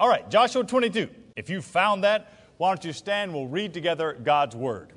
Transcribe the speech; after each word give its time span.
All 0.00 0.08
right, 0.08 0.30
Joshua 0.30 0.64
22. 0.64 1.10
If 1.36 1.50
you 1.50 1.60
found 1.60 2.04
that, 2.04 2.32
why 2.56 2.70
don't 2.70 2.82
you 2.86 2.92
stand? 2.94 3.34
We'll 3.34 3.48
read 3.48 3.74
together 3.74 4.14
God's 4.14 4.56
Word. 4.56 4.94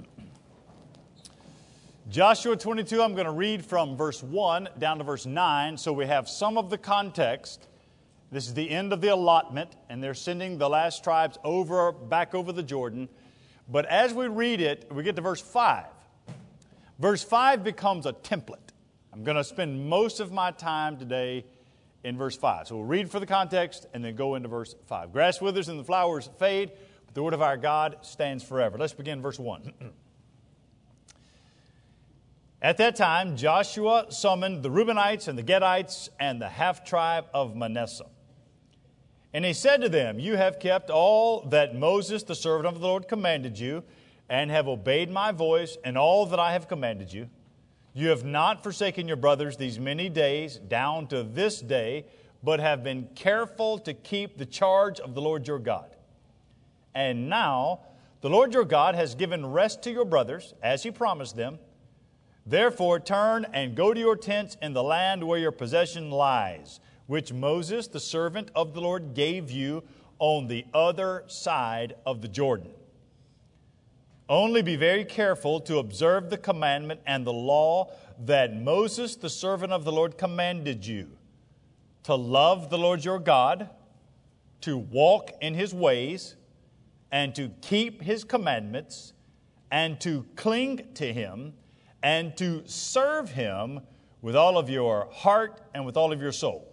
Joshua 2.10 2.56
22, 2.56 3.02
I'm 3.02 3.12
going 3.12 3.26
to 3.26 3.32
read 3.32 3.66
from 3.66 3.98
verse 3.98 4.24
1 4.24 4.70
down 4.80 5.00
to 5.00 5.04
verse 5.04 5.26
9, 5.26 5.76
so 5.76 5.92
we 5.92 6.06
have 6.06 6.30
some 6.30 6.58
of 6.58 6.70
the 6.70 6.78
context. 6.78 7.68
This 8.32 8.48
is 8.48 8.54
the 8.54 8.70
end 8.70 8.94
of 8.94 9.02
the 9.02 9.10
allotment, 9.10 9.76
and 9.90 10.02
they're 10.02 10.14
sending 10.14 10.58
the 10.58 10.70
last 10.70 11.04
tribes 11.04 11.38
over, 11.44 11.92
back 11.92 12.34
over 12.34 12.54
the 12.54 12.64
Jordan. 12.64 13.10
But 13.68 13.86
as 13.88 14.14
we 14.14 14.30
read 14.30 14.62
it, 14.62 14.90
we 14.90 15.04
get 15.04 15.18
to 15.18 15.22
verse 15.22 15.42
5. 15.42 15.84
Verse 17.00 17.24
5 17.26 17.62
becomes 17.62 18.06
a 18.06 18.14
template. 18.14 18.72
I'm 19.12 19.26
going 19.26 19.36
to 19.36 19.44
spend 19.44 19.86
most 19.86 20.22
of 20.22 20.32
my 20.32 20.52
time 20.52 20.96
today 20.96 21.44
in 22.04 22.18
verse 22.18 22.36
5. 22.36 22.68
So 22.68 22.78
we'll 22.78 22.86
read 22.86 23.10
for 23.10 23.20
the 23.20 23.26
context 23.26 23.86
and 23.94 24.04
then 24.04 24.16
go 24.16 24.36
into 24.36 24.50
verse 24.50 24.76
5. 24.88 25.12
Grass 25.12 25.42
withers 25.42 25.70
and 25.70 25.80
the 25.80 25.84
flowers 25.84 26.30
fade, 26.38 26.72
but 27.06 27.16
the 27.16 27.24
word 27.24 27.34
of 27.34 27.42
our 27.42 27.58
God 27.58 27.98
stands 28.02 28.44
forever. 28.44 28.78
Let's 28.78 28.94
begin 28.94 29.22
verse 29.22 29.40
1. 29.40 29.74
At 32.62 32.78
that 32.78 32.96
time, 32.96 33.36
Joshua 33.36 34.06
summoned 34.10 34.64
the 34.64 34.70
Reubenites 34.70 35.28
and 35.28 35.38
the 35.38 35.44
Gadites 35.44 36.08
and 36.18 36.42
the 36.42 36.48
half 36.48 36.86
tribe 36.86 37.26
of 37.34 37.58
Manasseh. 37.58 38.06
And 39.34 39.44
he 39.44 39.52
said 39.52 39.82
to 39.82 39.90
them, 39.90 40.20
You 40.20 40.38
have 40.38 40.60
kept 40.60 40.90
all 40.90 41.42
that 41.50 41.76
Moses, 41.76 42.24
the 42.24 42.36
servant 42.36 42.68
of 42.68 42.80
the 42.80 42.88
Lord, 42.88 43.08
commanded 43.10 43.60
you, 43.60 43.84
and 44.30 44.50
have 44.50 44.68
obeyed 44.68 45.12
my 45.12 45.32
voice 45.32 45.78
and 45.84 45.98
all 45.98 46.26
that 46.28 46.40
I 46.40 46.54
have 46.54 46.70
commanded 46.70 47.12
you. 47.12 47.30
You 47.94 48.10
have 48.10 48.24
not 48.24 48.64
forsaken 48.64 49.08
your 49.08 49.18
brothers 49.18 49.58
these 49.58 49.80
many 49.80 50.10
days, 50.10 50.58
down 50.58 51.08
to 51.08 51.22
this 51.22 51.62
day, 51.62 52.06
but 52.42 52.60
have 52.60 52.84
been 52.84 53.08
careful 53.14 53.78
to 53.80 53.94
keep 53.94 54.38
the 54.38 54.46
charge 54.46 55.00
of 55.00 55.14
the 55.14 55.22
Lord 55.22 55.48
your 55.48 55.60
God. 55.60 55.96
And 56.96 57.30
now, 57.30 57.82
the 58.22 58.30
Lord 58.30 58.54
your 58.54 58.66
God 58.66 58.96
has 58.96 59.16
given 59.16 59.46
rest 59.46 59.84
to 59.84 59.92
your 59.92 60.06
brothers, 60.06 60.54
as 60.64 60.82
he 60.84 60.92
promised 60.92 61.36
them. 61.36 61.60
Therefore, 62.46 63.00
turn 63.00 63.46
and 63.54 63.76
go 63.76 63.94
to 63.94 64.00
your 64.00 64.16
tents 64.16 64.58
in 64.62 64.74
the 64.74 64.84
land 64.84 65.24
where 65.24 65.40
your 65.40 65.52
possession 65.52 66.10
lies, 66.10 66.80
which 67.08 67.32
Moses, 67.32 67.88
the 67.88 68.00
servant 68.00 68.50
of 68.56 68.74
the 68.74 68.82
Lord, 68.82 69.14
gave 69.14 69.52
you 69.52 69.84
on 70.20 70.48
the 70.48 70.66
other 70.74 71.24
side 71.28 71.96
of 72.06 72.22
the 72.22 72.28
Jordan. 72.28 72.72
Only 74.30 74.62
be 74.62 74.76
very 74.76 75.06
careful 75.06 75.60
to 75.62 75.80
observe 75.80 76.30
the 76.30 76.38
commandment 76.38 77.02
and 77.06 77.26
the 77.26 77.34
law 77.34 77.92
that 78.26 78.56
Moses, 78.56 79.16
the 79.16 79.30
servant 79.30 79.74
of 79.74 79.84
the 79.84 79.92
Lord, 79.92 80.18
commanded 80.18 80.86
you 80.86 81.18
to 82.04 82.16
love 82.16 82.70
the 82.70 82.78
Lord 82.78 83.04
your 83.04 83.20
God, 83.20 83.70
to 84.62 84.78
walk 84.78 85.32
in 85.42 85.54
his 85.54 85.74
ways, 85.74 86.36
and 87.12 87.36
to 87.36 87.50
keep 87.62 88.02
his 88.02 88.24
commandments, 88.24 89.14
and 89.72 90.00
to 90.02 90.26
cling 90.36 90.88
to 90.96 91.12
him 91.12 91.54
and 92.04 92.36
to 92.38 92.62
serve 92.66 93.32
him 93.32 93.80
with 94.22 94.36
all 94.36 94.58
of 94.58 94.70
your 94.70 95.10
heart 95.12 95.62
and 95.74 95.86
with 95.86 95.98
all 95.98 96.12
of 96.12 96.22
your 96.22 96.34
soul. 96.34 96.70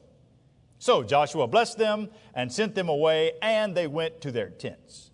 So 0.79 1.03
Joshua 1.03 1.47
blessed 1.47 1.79
them 1.79 2.11
and 2.35 2.53
sent 2.53 2.75
them 2.75 2.89
away, 2.89 3.33
and 3.41 3.75
they 3.75 3.87
went 3.87 4.21
to 4.23 4.33
their 4.33 4.51
tents. 4.51 5.10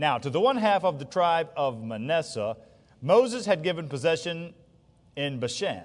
Now, 0.00 0.16
to 0.16 0.30
the 0.30 0.40
one 0.40 0.56
half 0.56 0.82
of 0.82 0.98
the 0.98 1.04
tribe 1.04 1.50
of 1.58 1.84
Manasseh, 1.84 2.56
Moses 3.02 3.44
had 3.44 3.62
given 3.62 3.86
possession 3.86 4.54
in 5.14 5.38
Bashan. 5.38 5.82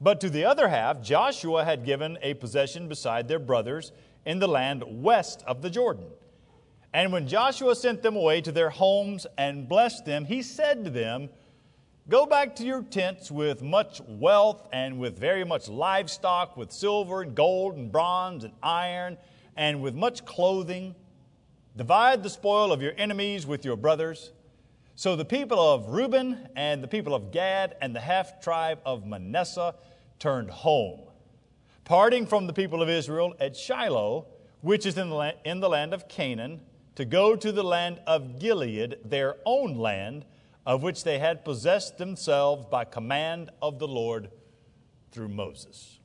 But 0.00 0.22
to 0.22 0.30
the 0.30 0.46
other 0.46 0.68
half, 0.68 1.02
Joshua 1.02 1.62
had 1.62 1.84
given 1.84 2.16
a 2.22 2.32
possession 2.32 2.88
beside 2.88 3.28
their 3.28 3.38
brothers 3.38 3.92
in 4.24 4.38
the 4.38 4.48
land 4.48 4.84
west 4.86 5.44
of 5.46 5.60
the 5.60 5.68
Jordan. 5.68 6.06
And 6.94 7.12
when 7.12 7.28
Joshua 7.28 7.76
sent 7.76 8.02
them 8.02 8.16
away 8.16 8.40
to 8.40 8.52
their 8.52 8.70
homes 8.70 9.26
and 9.36 9.68
blessed 9.68 10.06
them, 10.06 10.24
he 10.24 10.40
said 10.40 10.82
to 10.84 10.90
them, 10.90 11.28
Go 12.08 12.24
back 12.24 12.56
to 12.56 12.64
your 12.64 12.84
tents 12.84 13.30
with 13.30 13.60
much 13.60 14.00
wealth 14.08 14.66
and 14.72 14.98
with 14.98 15.18
very 15.18 15.44
much 15.44 15.68
livestock, 15.68 16.56
with 16.56 16.72
silver 16.72 17.20
and 17.20 17.34
gold 17.34 17.76
and 17.76 17.92
bronze 17.92 18.44
and 18.44 18.54
iron, 18.62 19.18
and 19.58 19.82
with 19.82 19.94
much 19.94 20.24
clothing. 20.24 20.94
Divide 21.76 22.22
the 22.22 22.30
spoil 22.30 22.72
of 22.72 22.80
your 22.80 22.94
enemies 22.96 23.46
with 23.46 23.64
your 23.64 23.76
brothers. 23.76 24.32
So 24.94 25.14
the 25.14 25.26
people 25.26 25.60
of 25.60 25.88
Reuben 25.88 26.48
and 26.56 26.82
the 26.82 26.88
people 26.88 27.14
of 27.14 27.30
Gad 27.30 27.76
and 27.82 27.94
the 27.94 28.00
half 28.00 28.40
tribe 28.40 28.80
of 28.86 29.06
Manasseh 29.06 29.74
turned 30.18 30.50
home, 30.50 31.00
parting 31.84 32.26
from 32.26 32.46
the 32.46 32.54
people 32.54 32.80
of 32.80 32.88
Israel 32.88 33.34
at 33.38 33.54
Shiloh, 33.54 34.26
which 34.62 34.86
is 34.86 34.96
in 34.96 35.10
the, 35.10 35.14
land, 35.14 35.36
in 35.44 35.60
the 35.60 35.68
land 35.68 35.92
of 35.92 36.08
Canaan, 36.08 36.62
to 36.94 37.04
go 37.04 37.36
to 37.36 37.52
the 37.52 37.62
land 37.62 38.00
of 38.06 38.38
Gilead, 38.38 38.96
their 39.04 39.36
own 39.44 39.76
land 39.76 40.24
of 40.64 40.82
which 40.82 41.04
they 41.04 41.18
had 41.18 41.44
possessed 41.44 41.98
themselves 41.98 42.64
by 42.64 42.84
command 42.84 43.50
of 43.60 43.78
the 43.78 43.86
Lord 43.86 44.30
through 45.12 45.28
Moses. 45.28 46.00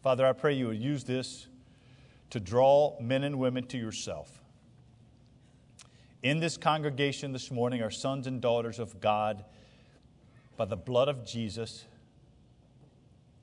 Father, 0.00 0.24
I 0.24 0.32
pray 0.32 0.54
you 0.54 0.68
would 0.68 0.78
use 0.78 1.02
this 1.02 1.48
to 2.30 2.38
draw 2.38 2.96
men 3.00 3.24
and 3.24 3.40
women 3.40 3.66
to 3.66 3.76
yourself. 3.76 4.37
In 6.20 6.40
this 6.40 6.56
congregation 6.56 7.32
this 7.32 7.48
morning 7.48 7.80
are 7.80 7.92
sons 7.92 8.26
and 8.26 8.40
daughters 8.40 8.80
of 8.80 9.00
God 9.00 9.44
by 10.56 10.64
the 10.64 10.76
blood 10.76 11.08
of 11.08 11.24
Jesus 11.24 11.84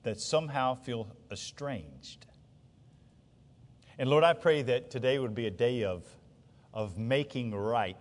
that 0.03 0.19
somehow 0.19 0.75
feel 0.75 1.07
estranged. 1.31 2.25
And 3.97 4.09
Lord, 4.09 4.25
I 4.25 4.33
pray 4.33 4.61
that 4.63 4.91
today 4.91 5.19
would 5.19 5.33
be 5.33 5.47
a 5.47 5.51
day 5.51 5.85
of, 5.85 6.03
of 6.73 6.97
making 6.97 7.55
right 7.55 7.97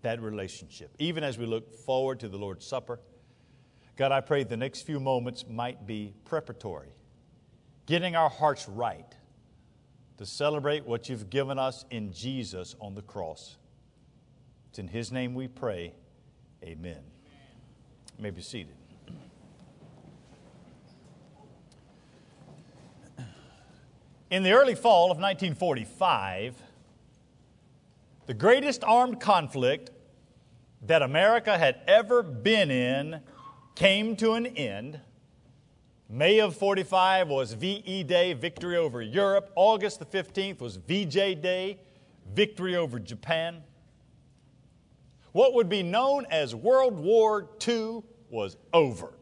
that 0.00 0.20
relationship. 0.20 0.90
Even 0.98 1.22
as 1.22 1.38
we 1.38 1.46
look 1.46 1.72
forward 1.72 2.18
to 2.20 2.28
the 2.28 2.36
Lord's 2.36 2.66
Supper, 2.66 2.98
God, 3.96 4.10
I 4.10 4.20
pray 4.20 4.42
the 4.42 4.56
next 4.56 4.82
few 4.82 4.98
moments 4.98 5.44
might 5.48 5.86
be 5.86 6.12
preparatory, 6.24 6.92
getting 7.86 8.16
our 8.16 8.30
hearts 8.30 8.68
right 8.68 9.14
to 10.18 10.26
celebrate 10.26 10.84
what 10.84 11.08
you've 11.08 11.30
given 11.30 11.56
us 11.56 11.84
in 11.92 12.12
Jesus 12.12 12.74
on 12.80 12.96
the 12.96 13.02
cross. 13.02 13.58
It's 14.72 14.78
in 14.78 14.88
His 14.88 15.12
name 15.12 15.34
we 15.34 15.48
pray. 15.48 15.92
Amen. 16.64 17.02
You 18.16 18.22
may 18.22 18.30
be 18.30 18.40
seated. 18.40 18.72
In 24.30 24.42
the 24.42 24.52
early 24.52 24.74
fall 24.74 25.10
of 25.10 25.18
1945, 25.18 26.56
the 28.24 28.32
greatest 28.32 28.82
armed 28.82 29.20
conflict 29.20 29.90
that 30.86 31.02
America 31.02 31.58
had 31.58 31.82
ever 31.86 32.22
been 32.22 32.70
in 32.70 33.20
came 33.74 34.16
to 34.16 34.32
an 34.32 34.46
end. 34.46 35.00
May 36.08 36.38
of 36.40 36.56
45 36.56 37.28
was 37.28 37.52
VE 37.52 38.04
Day, 38.04 38.32
victory 38.32 38.78
over 38.78 39.02
Europe. 39.02 39.52
August 39.54 39.98
the 39.98 40.06
15th 40.06 40.60
was 40.62 40.76
VJ 40.76 41.42
Day, 41.42 41.78
victory 42.34 42.74
over 42.74 42.98
Japan. 42.98 43.64
What 45.32 45.54
would 45.54 45.68
be 45.68 45.82
known 45.82 46.26
as 46.30 46.54
World 46.54 46.98
War 46.98 47.48
II 47.66 48.02
was 48.30 48.56
over. 48.72 49.14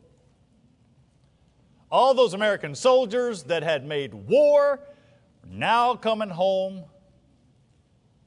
All 1.91 2.15
those 2.15 2.35
American 2.35 2.75
soldiers 2.75 3.45
that 3.45 3.63
had 3.63 3.85
made 3.85 4.15
war 4.15 4.81
now 5.49 5.95
coming 5.95 6.29
home 6.29 6.85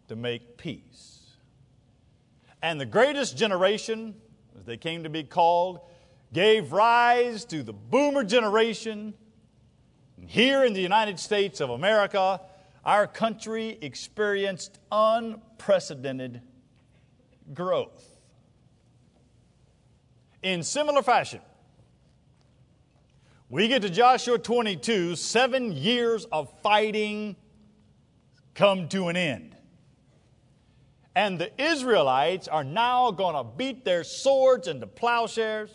to 0.08 0.16
make 0.16 0.58
peace. 0.58 1.20
And 2.62 2.80
the 2.80 2.86
greatest 2.86 3.38
generation, 3.38 4.16
as 4.58 4.66
they 4.66 4.78
came 4.78 5.04
to 5.04 5.10
be 5.10 5.24
called, 5.24 5.80
gave 6.34 6.72
rise 6.72 7.46
to 7.46 7.64
the 7.64 7.74
boomer 7.74 8.24
generation. 8.24 9.14
And 10.18 10.30
here 10.30 10.66
in 10.66 10.74
the 10.74 10.82
United 10.82 11.20
States 11.20 11.62
of 11.62 11.70
America, 11.70 12.42
our 12.86 13.08
country 13.08 13.78
experienced 13.82 14.80
unprecedented 14.92 16.42
growth. 17.54 18.04
In 20.42 20.64
similar 20.64 21.02
fashion, 21.02 21.42
we 23.50 23.68
get 23.68 23.82
to 23.84 23.90
Joshua 23.90 24.40
22, 24.40 25.16
seven 25.16 25.72
years 25.72 26.26
of 26.26 26.52
fighting 26.62 27.36
come 28.56 28.90
to 28.90 29.10
an 29.10 29.16
end. 29.16 29.56
And 31.16 31.38
the 31.40 31.52
Israelites 31.62 32.48
are 32.48 32.64
now 32.64 33.12
going 33.12 33.36
to 33.36 33.44
beat 33.44 33.86
their 33.86 34.04
swords 34.04 34.68
into 34.68 34.88
plowshares. 34.88 35.70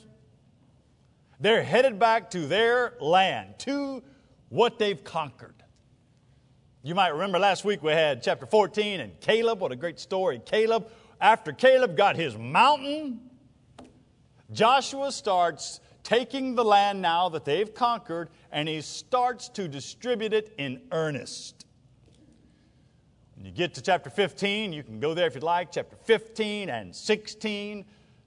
They're 1.40 1.62
headed 1.62 1.98
back 1.98 2.30
to 2.30 2.46
their 2.48 2.94
land, 3.00 3.58
to 3.60 4.02
what 4.48 4.78
they've 4.78 5.02
conquered. 5.02 5.54
You 6.82 6.94
might 6.94 7.08
remember 7.08 7.38
last 7.38 7.64
week 7.64 7.82
we 7.82 7.92
had 7.92 8.22
chapter 8.22 8.46
14 8.46 9.00
and 9.00 9.20
Caleb. 9.20 9.60
What 9.60 9.72
a 9.72 9.76
great 9.76 10.00
story. 10.00 10.40
Caleb, 10.44 10.88
after 11.20 11.52
Caleb 11.52 11.96
got 11.96 12.16
his 12.16 12.36
mountain, 12.36 13.20
Joshua 14.52 15.12
starts 15.12 15.80
taking 16.02 16.54
the 16.54 16.64
land 16.64 17.02
now 17.02 17.28
that 17.28 17.44
they've 17.44 17.74
conquered 17.74 18.30
and 18.50 18.68
he 18.68 18.80
starts 18.80 19.48
to 19.50 19.68
distribute 19.68 20.32
it 20.32 20.54
in 20.56 20.80
earnest. 20.90 21.66
When 23.34 23.44
you 23.44 23.52
get 23.52 23.74
to 23.74 23.82
chapter 23.82 24.10
15, 24.10 24.72
you 24.72 24.82
can 24.82 25.00
go 25.00 25.14
there 25.14 25.26
if 25.26 25.34
you'd 25.34 25.44
like, 25.44 25.70
chapter 25.70 25.96
15 25.96 26.70
and 26.70 26.94
16 26.94 27.84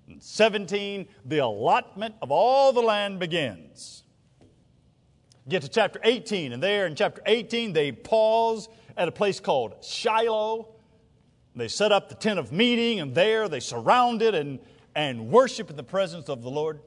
and 0.07 0.23
17, 0.23 1.07
the 1.25 1.39
allotment 1.39 2.15
of 2.21 2.31
all 2.31 2.71
the 2.71 2.81
land 2.81 3.19
begins. 3.19 4.03
Get 5.49 5.63
to 5.63 5.69
chapter 5.69 5.99
18, 6.03 6.53
and 6.53 6.61
there 6.61 6.85
in 6.85 6.95
chapter 6.95 7.21
18, 7.25 7.73
they 7.73 7.91
pause 7.91 8.69
at 8.95 9.07
a 9.07 9.11
place 9.11 9.39
called 9.39 9.83
Shiloh. 9.83 10.70
They 11.55 11.67
set 11.67 11.91
up 11.91 12.09
the 12.09 12.15
tent 12.15 12.39
of 12.39 12.51
meeting, 12.51 12.99
and 12.99 13.13
there 13.13 13.49
they 13.49 13.59
surround 13.59 14.21
it 14.21 14.33
and, 14.33 14.59
and 14.95 15.29
worship 15.29 15.69
in 15.69 15.75
the 15.75 15.83
presence 15.83 16.29
of 16.29 16.41
the 16.41 16.49
Lord. 16.49 16.79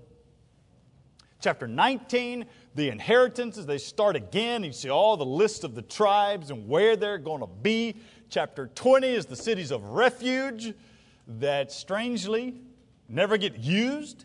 Chapter 1.41 1.69
19, 1.69 2.47
the 2.75 2.89
inheritances, 2.89 3.67
they 3.67 3.77
start 3.77 4.17
again. 4.17 4.65
You 4.65 4.73
see 4.73 4.89
all 4.89 5.19
the 5.19 5.27
list 5.27 5.63
of 5.63 5.75
the 5.75 5.83
tribes 5.83 6.51
and 6.51 6.67
where 6.67 6.97
they're 6.97 7.19
going 7.19 7.41
to 7.41 7.47
be. 7.47 7.97
Chapter 8.31 8.69
20 8.75 9.07
is 9.09 9.27
the 9.27 9.37
cities 9.37 9.71
of 9.71 9.85
refuge 9.85 10.73
that 11.27 11.71
strangely 11.71 12.63
never 13.09 13.37
get 13.37 13.59
used. 13.59 14.25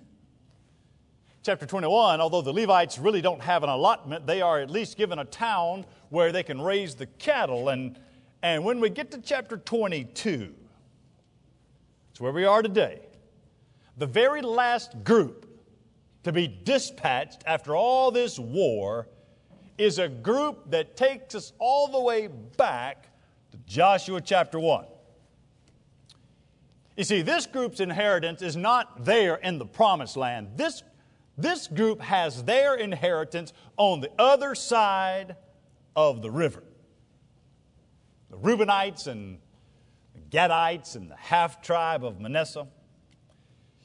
Chapter 1.44 1.65
21, 1.65 2.21
although 2.21 2.42
the 2.42 2.53
Levites 2.53 2.97
really 2.97 3.21
don't 3.21 3.42
have 3.42 3.63
an 3.63 3.69
allotment, 3.69 4.25
they 4.25 4.42
are 4.42 4.59
at 4.59 4.69
least 4.69 4.97
given 4.97 5.19
a 5.19 5.25
town 5.25 5.85
where 6.09 6.31
they 6.31 6.44
can 6.44 6.62
raise 6.62 6.95
the 6.95 7.06
cattle. 7.06 7.69
And, 7.69 8.00
and 8.41 8.63
when 8.63 8.80
we 8.80 8.89
get 8.89 9.12
to 9.12 9.19
chapter 9.19 9.57
22, 9.57 10.53
it's 12.12 12.21
where 12.21 12.31
we 12.31 12.45
are 12.45 12.62
today. 12.62 13.01
The 13.97 14.06
very 14.07 14.41
last 14.41 15.03
group 15.03 15.45
to 16.24 16.31
be 16.31 16.47
dispatched 16.47 17.44
after 17.45 17.75
all 17.75 18.12
this 18.12 18.39
war 18.39 19.07
is 19.77 20.00
a 20.00 20.09
group 20.09 20.69
that 20.71 20.97
takes 20.97 21.36
us 21.36 21.53
all 21.59 21.88
the 21.88 22.00
way 22.00 22.27
back 22.57 23.07
to 23.51 23.57
Joshua 23.65 24.21
chapter 24.21 24.59
1. 24.59 24.85
You 26.97 27.06
see, 27.06 27.21
this 27.21 27.45
group's 27.45 27.80
inheritance 27.80 28.42
is 28.42 28.57
not 28.57 29.06
there 29.06 29.35
in 29.35 29.57
the 29.57 29.65
promised 29.65 30.18
land. 30.18 30.50
This, 30.57 30.83
this 31.38 31.68
group 31.68 32.01
has 32.01 32.44
their 32.44 32.75
inheritance 32.75 33.53
on 33.77 34.01
the 34.01 34.12
other 34.19 34.53
side 34.53 35.38
of 35.95 36.21
the 36.21 36.30
river. 36.30 36.63
The 38.30 38.38
Reubenites 38.38 39.08
and 39.08 39.40
the 40.14 40.38
Gadites 40.38 40.96
and 40.96 41.10
the 41.10 41.16
half 41.16 41.62
tribe 41.62 42.04
of 42.04 42.20
Manasseh. 42.20 42.68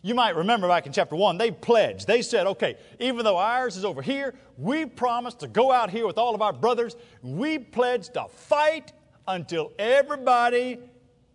You 0.03 0.15
might 0.15 0.37
remember 0.37 0.69
back 0.69 0.87
in 0.87 0.93
chapter 0.93 1.17
1, 1.17 1.39
they 1.39 1.51
pledged. 1.51 2.07
They 2.07 2.21
said, 2.21 2.47
okay, 2.47 2.77
even 3.01 3.25
though 3.25 3.39
ours 3.39 3.79
is 3.79 3.87
over 3.87 4.03
here, 4.03 4.35
we 4.59 4.85
promised 4.85 5.41
to 5.41 5.49
go 5.49 5.73
out 5.73 5.89
here 5.89 6.07
with 6.07 6.19
all 6.19 6.35
of 6.35 6.43
our 6.43 6.53
brothers. 6.53 6.95
We 7.23 7.59
pledged 7.59 8.13
to 8.15 8.27
fight 8.29 8.93
until 9.27 9.73
everybody 9.79 10.79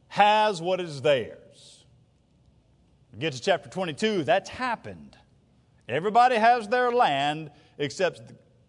has 0.10 0.62
what 0.62 0.80
is 0.80 1.02
theirs. 1.02 1.86
We 3.12 3.20
get 3.20 3.34
to 3.34 3.42
chapter 3.42 3.70
22, 3.70 4.24
that's 4.24 4.50
happened. 4.50 5.18
Everybody 5.88 6.36
has 6.36 6.68
their 6.68 6.92
land 6.92 7.50
except 7.80 8.22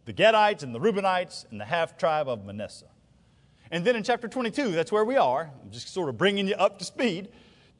the 0.07 0.13
Gadites 0.15 0.63
and 0.63 0.75
the 0.75 0.81
Reubenites 0.81 1.45
and 1.51 1.61
the 1.61 1.67
half 1.67 1.99
tribe 1.99 2.27
of 2.27 2.47
Manasseh. 2.47 2.90
And 3.71 3.85
then 3.85 3.95
in 3.95 4.03
chapter 4.03 4.27
22, 4.27 4.73
that's 4.73 4.91
where 4.91 5.05
we 5.05 5.17
are. 5.17 5.51
I'm 5.63 5.71
just 5.71 5.93
sort 5.95 6.09
of 6.09 6.19
bringing 6.19 6.49
you 6.49 6.55
up 6.55 6.79
to 6.81 6.85
speed. 6.85 7.29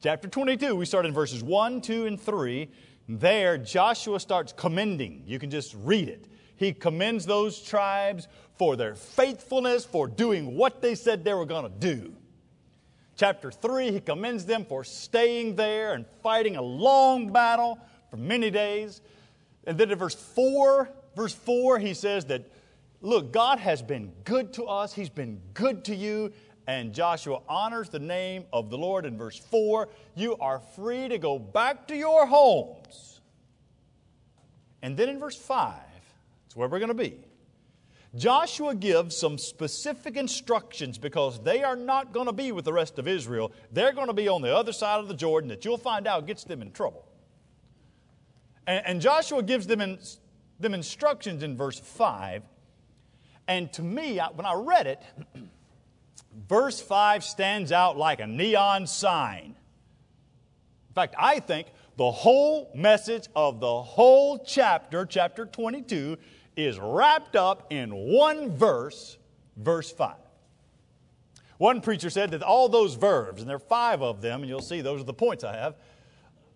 Chapter 0.01 0.27
22, 0.27 0.75
we 0.75 0.85
start 0.85 1.05
in 1.05 1.13
verses 1.13 1.43
1, 1.43 1.81
2, 1.81 2.05
and 2.05 2.19
3. 2.19 2.69
There, 3.09 3.57
Joshua 3.57 4.19
starts 4.19 4.53
commending. 4.53 5.23
You 5.25 5.37
can 5.37 5.49
just 5.49 5.75
read 5.83 6.07
it. 6.07 6.27
He 6.55 6.73
commends 6.73 7.25
those 7.25 7.61
tribes 7.61 8.27
for 8.57 8.75
their 8.75 8.95
faithfulness, 8.95 9.83
for 9.83 10.07
doing 10.07 10.55
what 10.55 10.81
they 10.81 10.95
said 10.95 11.23
they 11.23 11.33
were 11.33 11.45
going 11.45 11.63
to 11.63 11.79
do. 11.79 12.13
Chapter 13.17 13.51
3, 13.51 13.91
he 13.91 13.99
commends 13.99 14.45
them 14.45 14.63
for 14.65 14.83
staying 14.83 15.55
there 15.55 15.93
and 15.93 16.05
fighting 16.23 16.55
a 16.55 16.61
long 16.61 17.31
battle 17.33 17.79
for 18.09 18.17
many 18.17 18.49
days. 18.49 19.01
And 19.65 19.77
then 19.77 19.91
in 19.91 19.97
verse 19.97 20.15
4, 20.15 20.89
verse 21.15 21.33
4, 21.33 21.79
he 21.79 21.93
says 21.93 22.25
that, 22.25 22.49
look, 23.01 23.33
God 23.33 23.59
has 23.59 23.81
been 23.81 24.11
good 24.23 24.53
to 24.53 24.65
us, 24.65 24.93
He's 24.93 25.09
been 25.09 25.41
good 25.53 25.83
to 25.85 25.95
you, 25.95 26.31
and 26.67 26.93
Joshua 26.93 27.41
honors 27.49 27.89
the 27.89 27.99
name 27.99 28.45
of 28.53 28.69
the 28.69 28.77
Lord 28.77 29.05
in 29.05 29.17
verse 29.17 29.37
4. 29.37 29.89
You 30.15 30.37
are 30.37 30.59
free 30.59 31.07
to 31.09 31.17
go 31.17 31.39
back 31.39 31.87
to 31.87 31.95
your 31.95 32.25
homes. 32.25 33.19
And 34.81 34.95
then 34.95 35.09
in 35.09 35.19
verse 35.19 35.35
5, 35.35 35.73
that's 36.43 36.55
where 36.55 36.67
we're 36.67 36.79
going 36.79 36.89
to 36.89 36.93
be. 36.93 37.17
Joshua 38.15 38.75
gives 38.75 39.15
some 39.15 39.37
specific 39.37 40.17
instructions 40.17 40.97
because 40.97 41.41
they 41.43 41.63
are 41.63 41.77
not 41.77 42.11
going 42.11 42.25
to 42.25 42.33
be 42.33 42.51
with 42.51 42.65
the 42.65 42.73
rest 42.73 42.99
of 42.99 43.07
Israel. 43.07 43.53
They're 43.71 43.93
going 43.93 44.07
to 44.07 44.13
be 44.13 44.27
on 44.27 44.41
the 44.41 44.53
other 44.53 44.73
side 44.73 44.99
of 44.99 45.07
the 45.07 45.13
Jordan 45.13 45.49
that 45.49 45.63
you'll 45.63 45.77
find 45.77 46.07
out 46.07 46.27
gets 46.27 46.43
them 46.43 46.61
in 46.61 46.71
trouble. 46.71 47.07
And, 48.67 48.85
and 48.85 49.01
Joshua 49.01 49.41
gives 49.43 49.65
them, 49.65 49.79
in, 49.79 49.97
them 50.59 50.73
instructions 50.73 51.41
in 51.41 51.55
verse 51.55 51.79
5. 51.79 52.43
And 53.51 53.73
to 53.73 53.81
me, 53.83 54.17
when 54.35 54.45
I 54.45 54.53
read 54.53 54.87
it, 54.87 55.01
verse 56.47 56.79
5 56.79 57.21
stands 57.21 57.73
out 57.73 57.97
like 57.97 58.21
a 58.21 58.27
neon 58.27 58.87
sign. 58.87 59.57
In 60.87 60.95
fact, 60.95 61.15
I 61.19 61.41
think 61.41 61.67
the 61.97 62.11
whole 62.11 62.71
message 62.73 63.27
of 63.35 63.59
the 63.59 63.83
whole 63.83 64.39
chapter, 64.39 65.05
chapter 65.05 65.45
22, 65.45 66.17
is 66.55 66.79
wrapped 66.79 67.35
up 67.35 67.67
in 67.73 67.89
one 67.93 68.55
verse, 68.55 69.17
verse 69.57 69.91
5. 69.91 70.15
One 71.57 71.81
preacher 71.81 72.09
said 72.09 72.31
that 72.31 72.43
all 72.43 72.69
those 72.69 72.95
verbs, 72.95 73.41
and 73.41 73.49
there 73.49 73.57
are 73.57 73.59
five 73.59 74.01
of 74.01 74.21
them, 74.21 74.43
and 74.43 74.49
you'll 74.49 74.61
see 74.61 74.79
those 74.79 75.01
are 75.01 75.03
the 75.03 75.13
points 75.13 75.43
I 75.43 75.57
have, 75.57 75.75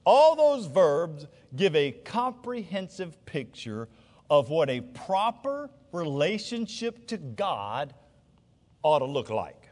all 0.06 0.38
those 0.38 0.66
verbs 0.68 1.28
give 1.58 1.76
a 1.76 1.92
comprehensive 1.92 3.26
picture 3.26 3.90
of 4.30 4.50
what 4.50 4.70
a 4.70 4.82
proper 4.82 5.70
relationship 5.92 7.08
to 7.08 7.18
God 7.18 7.94
ought 8.84 9.00
to 9.00 9.06
look 9.06 9.30
like. 9.30 9.70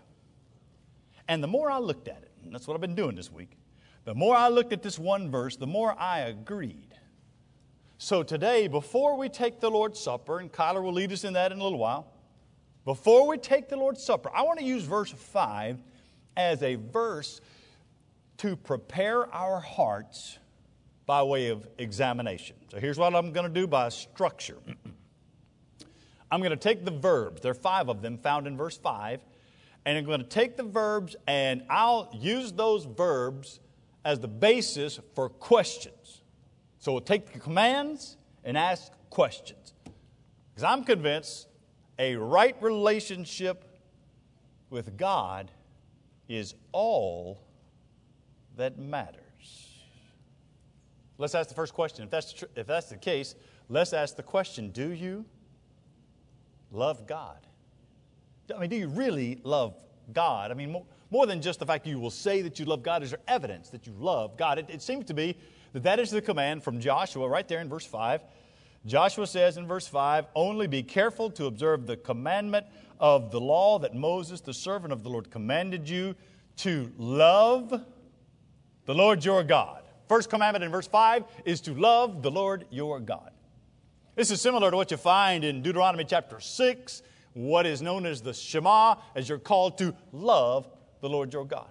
And 1.28 1.44
the 1.44 1.48
more 1.48 1.70
I 1.70 1.80
looked 1.80 2.08
at 2.08 2.22
it, 2.22 2.32
and 2.44 2.54
that's 2.54 2.68
what 2.68 2.76
I've 2.76 2.82
been 2.82 2.96
doing 2.96 3.16
this 3.16 3.32
week, 3.32 3.58
the 4.06 4.14
more 4.14 4.36
I 4.36 4.50
looked 4.50 4.74
at 4.74 4.84
this 4.84 5.00
one 5.00 5.32
verse, 5.32 5.56
the 5.56 5.68
more 5.68 5.98
I 5.98 6.20
agreed. 6.22 6.94
So 7.98 8.22
today, 8.22 8.68
before 8.68 9.18
we 9.18 9.30
take 9.30 9.62
the 9.62 9.72
Lord's 9.72 10.00
Supper, 10.00 10.40
and 10.40 10.52
Kyler 10.52 10.84
will 10.84 10.92
lead 10.92 11.12
us 11.14 11.24
in 11.24 11.34
that 11.34 11.52
in 11.52 11.60
a 11.60 11.64
little 11.64 11.80
while, 11.80 12.12
before 12.84 13.28
we 13.28 13.38
take 13.38 13.70
the 13.70 13.78
Lord's 13.78 14.04
Supper, 14.04 14.30
I 14.36 14.42
want 14.42 14.60
to 14.60 14.66
use 14.66 14.84
verse 14.84 15.10
5 15.10 15.82
as 16.36 16.62
a 16.64 16.76
verse 16.76 17.40
to 18.38 18.58
prepare 18.58 19.34
our 19.34 19.62
hearts 19.62 20.38
by 21.06 21.22
way 21.24 21.50
of 21.50 21.68
examination. 21.78 22.56
So 22.72 22.80
here's 22.80 22.98
what 22.98 23.14
I'm 23.16 23.32
going 23.32 23.52
to 23.52 23.62
do 23.62 23.68
by 23.68 23.90
structure. 23.90 24.58
I'm 26.32 26.40
going 26.40 26.52
to 26.52 26.58
take 26.58 26.84
the 26.84 26.92
verbs, 26.92 27.42
there 27.42 27.52
are 27.52 27.56
five 27.56 27.90
of 27.90 28.02
them 28.02 28.18
found 28.18 28.48
in 28.48 28.58
verse 28.58 28.78
5, 28.78 29.22
and 29.86 29.98
I'm 29.98 30.06
going 30.06 30.22
to 30.22 30.26
take 30.26 30.58
the 30.58 30.64
verbs 30.64 31.16
and 31.28 31.64
I'll 31.70 32.10
use 32.14 32.52
those 32.52 32.86
verbs 32.86 33.60
as 34.06 34.20
the 34.20 34.28
basis 34.28 35.00
for 35.14 35.30
questions. 35.30 36.22
So 36.80 36.92
we'll 36.92 37.02
take 37.02 37.32
the 37.32 37.40
commands 37.40 38.18
and 38.44 38.58
ask 38.58 38.92
questions. 39.10 39.74
Because 40.50 40.64
I'm 40.64 40.84
convinced 40.84 41.48
a 42.00 42.16
right 42.16 42.56
relationship 42.62 43.66
with 44.70 44.98
God 44.98 45.52
is 46.28 46.56
all 46.72 47.40
that 48.58 48.78
matters. 48.78 49.23
Let's 51.24 51.36
ask 51.36 51.48
the 51.48 51.56
first 51.56 51.74
question. 51.74 52.04
If 52.04 52.10
that's, 52.10 52.34
tr- 52.34 52.46
if 52.54 52.68
that's 52.68 52.88
the 52.88 52.98
case, 52.98 53.36
let's 53.70 53.94
ask 53.94 54.18
the 54.18 54.24
question 54.24 54.72
Do 54.72 54.92
you 54.92 55.24
love 56.70 57.08
God? 57.08 57.38
I 58.54 58.60
mean, 58.60 58.70
do 58.70 58.76
you 58.76 58.90
really 58.90 59.40
love 59.46 59.74
God? 60.12 60.52
I 60.52 60.54
mean, 60.54 60.74
more, 60.74 60.84
more 61.12 61.26
than 61.26 61.42
just 61.42 61.60
the 61.60 61.66
fact 61.66 61.88
you 61.88 61.98
will 61.98 62.12
say 62.12 62.42
that 62.42 62.60
you 62.60 62.66
love 62.66 62.84
God, 62.84 63.04
is 63.04 63.12
there 63.12 63.22
evidence 63.30 63.70
that 63.70 63.88
you 63.88 63.94
love 63.98 64.36
God? 64.36 64.60
It, 64.60 64.66
it 64.70 64.82
seems 64.82 65.06
to 65.06 65.14
be 65.14 65.38
that 65.72 65.84
that 65.84 65.98
is 65.98 66.12
the 66.12 66.22
command 66.22 66.62
from 66.62 66.82
Joshua 66.82 67.26
right 67.30 67.48
there 67.48 67.62
in 67.62 67.70
verse 67.70 67.86
5. 67.86 68.20
Joshua 68.86 69.26
says 69.26 69.56
in 69.56 69.66
verse 69.66 69.88
5 69.88 70.26
Only 70.36 70.68
be 70.68 70.84
careful 70.84 71.30
to 71.32 71.46
observe 71.46 71.88
the 71.88 71.96
commandment 71.96 72.66
of 73.00 73.32
the 73.32 73.40
law 73.40 73.80
that 73.80 73.96
Moses, 73.96 74.42
the 74.42 74.54
servant 74.54 74.92
of 74.92 75.04
the 75.04 75.10
Lord, 75.10 75.32
commanded 75.32 75.88
you 75.88 76.16
to 76.58 76.92
love 76.98 77.82
the 78.86 78.94
Lord 78.94 79.24
your 79.24 79.46
God. 79.46 79.83
First 80.14 80.30
commandment 80.30 80.64
in 80.64 80.70
verse 80.70 80.86
5 80.86 81.24
is 81.44 81.60
to 81.62 81.74
love 81.74 82.22
the 82.22 82.30
Lord 82.30 82.66
your 82.70 83.00
God. 83.00 83.32
This 84.14 84.30
is 84.30 84.40
similar 84.42 84.70
to 84.70 84.78
what 84.78 84.92
you 84.92 84.98
find 84.98 85.44
in 85.44 85.64
Deuteronomy 85.64 86.04
chapter 86.04 86.40
6, 86.40 87.02
what 87.34 87.66
is 87.66 87.82
known 87.82 88.06
as 88.06 88.22
the 88.22 88.32
Shema, 88.32 88.98
as 89.16 89.28
you're 89.28 89.40
called 89.40 89.80
to 89.80 89.96
love 90.12 90.68
the 91.02 91.10
Lord 91.10 91.34
your 91.34 91.46
God. 91.46 91.70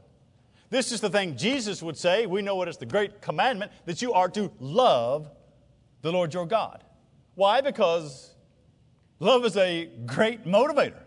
This 0.70 0.90
is 0.90 1.00
the 1.00 1.08
thing 1.08 1.37
Jesus 1.37 1.84
would 1.84 1.96
say. 1.96 2.26
We 2.26 2.42
know 2.42 2.61
it 2.62 2.68
as 2.68 2.78
the 2.78 2.84
great 2.84 3.20
commandment 3.22 3.70
that 3.84 4.02
you 4.02 4.12
are 4.12 4.28
to 4.30 4.50
love 4.58 5.30
the 6.00 6.11
Lord 6.11 6.34
your 6.34 6.46
God. 6.46 6.82
Why? 7.37 7.61
Because 7.61 8.34
love 9.20 9.44
is 9.44 9.56
a 9.56 9.88
great 10.04 10.44
motivator. 10.44 11.04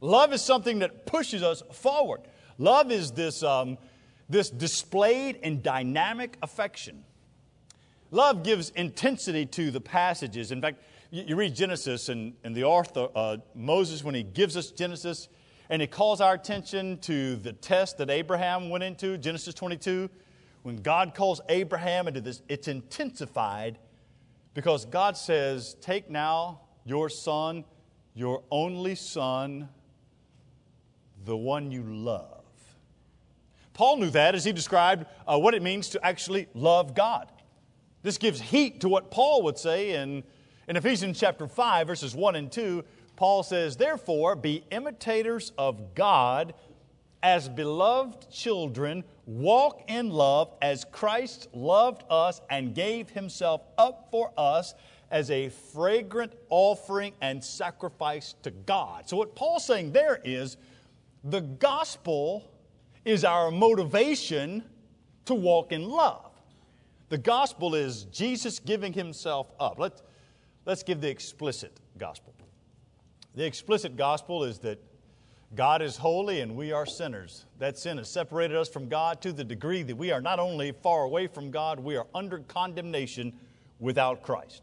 Love 0.00 0.32
is 0.32 0.42
something 0.42 0.80
that 0.80 1.06
pushes 1.06 1.44
us 1.44 1.62
forward. 1.72 2.22
Love 2.58 2.90
is 2.90 3.12
this, 3.12 3.44
um, 3.44 3.78
this 4.32 4.50
displayed 4.50 5.38
and 5.42 5.62
dynamic 5.62 6.38
affection. 6.42 7.04
Love 8.10 8.42
gives 8.42 8.70
intensity 8.70 9.46
to 9.46 9.70
the 9.70 9.80
passages. 9.80 10.50
In 10.52 10.60
fact, 10.60 10.82
you, 11.10 11.36
read 11.36 11.54
Genesis, 11.54 12.08
and, 12.08 12.32
and 12.42 12.54
the 12.54 12.64
author, 12.64 13.08
uh, 13.14 13.36
Moses, 13.54 14.02
when 14.02 14.14
he 14.14 14.22
gives 14.22 14.56
us 14.56 14.70
Genesis, 14.70 15.28
and 15.68 15.82
he 15.82 15.86
calls 15.86 16.20
our 16.20 16.34
attention 16.34 16.98
to 17.00 17.36
the 17.36 17.52
test 17.52 17.98
that 17.98 18.10
Abraham 18.10 18.70
went 18.70 18.82
into, 18.82 19.18
Genesis 19.18 19.54
22. 19.54 20.08
When 20.62 20.76
God 20.76 21.14
calls 21.14 21.40
Abraham 21.48 22.08
into 22.08 22.20
this, 22.20 22.42
it's 22.48 22.68
intensified 22.68 23.78
because 24.54 24.86
God 24.86 25.16
says, 25.16 25.76
Take 25.80 26.10
now 26.10 26.60
your 26.84 27.08
son, 27.08 27.64
your 28.14 28.42
only 28.50 28.94
son, 28.94 29.68
the 31.24 31.36
one 31.36 31.70
you 31.70 31.82
love. 31.82 32.41
Paul 33.74 33.96
knew 33.98 34.10
that 34.10 34.34
as 34.34 34.44
he 34.44 34.52
described 34.52 35.06
uh, 35.26 35.38
what 35.38 35.54
it 35.54 35.62
means 35.62 35.88
to 35.90 36.04
actually 36.04 36.48
love 36.54 36.94
God. 36.94 37.30
This 38.02 38.18
gives 38.18 38.40
heat 38.40 38.80
to 38.80 38.88
what 38.88 39.10
Paul 39.10 39.42
would 39.42 39.58
say 39.58 39.94
in, 39.94 40.24
in 40.68 40.76
Ephesians 40.76 41.18
chapter 41.18 41.46
5, 41.46 41.86
verses 41.86 42.14
1 42.14 42.36
and 42.36 42.50
2. 42.50 42.84
Paul 43.16 43.42
says, 43.42 43.76
Therefore, 43.76 44.34
be 44.34 44.64
imitators 44.70 45.52
of 45.56 45.94
God 45.94 46.54
as 47.22 47.48
beloved 47.48 48.30
children, 48.30 49.04
walk 49.26 49.84
in 49.86 50.10
love 50.10 50.52
as 50.60 50.84
Christ 50.90 51.48
loved 51.52 52.02
us 52.10 52.40
and 52.50 52.74
gave 52.74 53.10
himself 53.10 53.62
up 53.78 54.08
for 54.10 54.32
us 54.36 54.74
as 55.10 55.30
a 55.30 55.50
fragrant 55.50 56.32
offering 56.48 57.12
and 57.20 57.42
sacrifice 57.44 58.34
to 58.42 58.50
God. 58.50 59.08
So, 59.08 59.16
what 59.16 59.36
Paul's 59.36 59.64
saying 59.64 59.92
there 59.92 60.20
is 60.24 60.56
the 61.22 61.42
gospel 61.42 62.51
is 63.04 63.24
our 63.24 63.50
motivation 63.50 64.62
to 65.24 65.34
walk 65.34 65.72
in 65.72 65.88
love. 65.88 66.30
The 67.08 67.18
gospel 67.18 67.74
is 67.74 68.04
Jesus 68.04 68.58
giving 68.58 68.92
himself 68.92 69.52
up. 69.60 69.78
Let's, 69.78 70.02
let's 70.64 70.82
give 70.82 71.00
the 71.00 71.10
explicit 71.10 71.78
gospel. 71.98 72.34
The 73.34 73.44
explicit 73.44 73.96
gospel 73.96 74.44
is 74.44 74.58
that 74.60 74.82
God 75.54 75.82
is 75.82 75.96
holy 75.96 76.40
and 76.40 76.56
we 76.56 76.72
are 76.72 76.86
sinners. 76.86 77.44
That 77.58 77.78
sin 77.78 77.98
has 77.98 78.08
separated 78.08 78.56
us 78.56 78.68
from 78.68 78.88
God 78.88 79.20
to 79.22 79.32
the 79.32 79.44
degree 79.44 79.82
that 79.82 79.96
we 79.96 80.10
are 80.10 80.20
not 80.20 80.38
only 80.38 80.72
far 80.72 81.02
away 81.02 81.26
from 81.26 81.50
God, 81.50 81.80
we 81.80 81.96
are 81.96 82.06
under 82.14 82.38
condemnation 82.38 83.34
without 83.78 84.22
Christ. 84.22 84.62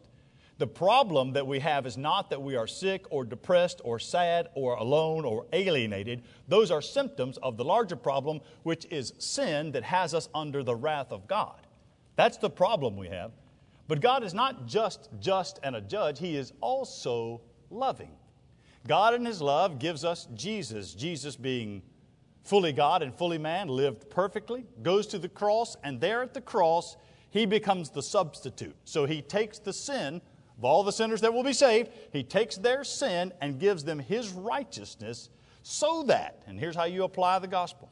The 0.60 0.68
problem 0.68 1.32
that 1.34 1.48
we 1.48 1.60
have 1.60 1.88
is 1.88 1.98
not 1.98 2.30
that 2.30 2.42
we 2.42 2.58
are 2.58 2.68
sick 2.68 3.06
or 3.10 3.24
depressed 3.24 3.80
or 3.86 3.98
sad 3.98 4.50
or 4.56 4.76
alone 4.76 5.24
or 5.24 5.46
alienated. 5.54 6.22
Those 6.50 6.70
are 6.70 6.82
symptoms 6.82 7.38
of 7.38 7.56
the 7.56 7.64
larger 7.64 7.96
problem, 7.96 8.42
which 8.64 8.86
is 8.92 9.14
sin 9.20 9.72
that 9.72 9.84
has 9.84 10.14
us 10.14 10.28
under 10.36 10.62
the 10.62 10.76
wrath 10.76 11.14
of 11.14 11.28
God. 11.28 11.66
That's 12.18 12.36
the 12.36 12.50
problem 12.50 12.98
we 12.98 13.08
have. 13.08 13.32
But 13.88 14.02
God 14.02 14.22
is 14.22 14.34
not 14.34 14.68
just 14.68 15.08
just 15.22 15.62
and 15.64 15.78
a 15.78 15.82
judge, 15.82 16.20
He 16.20 16.36
is 16.36 16.52
also 16.60 17.40
loving. 17.70 18.12
God 18.86 19.14
in 19.14 19.26
His 19.26 19.42
love 19.42 19.80
gives 19.80 20.04
us 20.04 20.28
Jesus. 20.36 20.94
Jesus 20.94 21.38
being 21.38 21.82
fully 22.44 22.74
God 22.74 23.02
and 23.02 23.16
fully 23.16 23.38
man, 23.38 23.70
lived 23.70 24.10
perfectly, 24.10 24.66
goes 24.84 25.08
to 25.08 25.20
the 25.20 25.30
cross, 25.30 25.78
and 25.86 26.02
there 26.02 26.22
at 26.22 26.34
the 26.34 26.42
cross, 26.42 26.98
He 27.30 27.46
becomes 27.46 27.92
the 27.92 28.04
substitute. 28.04 28.76
So 28.84 29.06
He 29.06 29.22
takes 29.22 29.58
the 29.58 29.72
sin 29.72 30.22
of 30.60 30.66
all 30.66 30.84
the 30.84 30.92
sinners 30.92 31.22
that 31.22 31.34
will 31.34 31.44
be 31.44 31.54
saved, 31.54 31.90
He 32.12 32.22
takes 32.22 32.58
their 32.58 32.84
sin 32.84 33.32
and 33.42 33.60
gives 33.60 33.86
them 33.86 33.98
His 33.98 34.30
righteousness 34.30 35.30
so 35.64 36.04
that, 36.04 36.44
and 36.48 36.60
here's 36.60 36.76
how 36.76 36.84
you 36.84 37.04
apply 37.04 37.40
the 37.40 37.48
gospel 37.48 37.90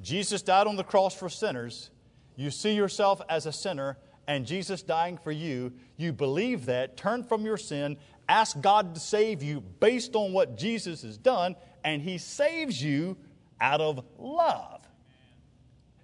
Jesus 0.00 0.40
died 0.40 0.66
on 0.66 0.76
the 0.76 0.84
cross 0.84 1.14
for 1.14 1.28
sinners. 1.28 1.90
You 2.34 2.50
see 2.50 2.74
yourself 2.74 3.20
as 3.28 3.44
a 3.44 3.52
sinner, 3.52 3.98
and 4.26 4.46
Jesus 4.46 4.82
dying 4.82 5.18
for 5.18 5.32
you. 5.32 5.72
You 5.98 6.14
believe 6.14 6.64
that, 6.66 6.96
turn 6.96 7.22
from 7.22 7.44
your 7.44 7.56
sin, 7.58 7.98
ask 8.26 8.58
God 8.60 8.94
to 8.94 9.00
save 9.00 9.42
you 9.42 9.60
based 9.60 10.16
on 10.16 10.32
what 10.32 10.56
Jesus 10.56 11.02
has 11.02 11.18
done, 11.18 11.56
and 11.84 12.00
He 12.00 12.16
saves 12.16 12.82
you 12.82 13.18
out 13.60 13.82
of 13.82 14.02
love. 14.18 14.82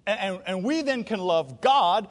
And, 0.05 0.19
and, 0.19 0.43
and 0.45 0.63
we 0.63 0.83
then 0.83 1.03
can 1.03 1.19
love 1.19 1.61
God, 1.61 2.09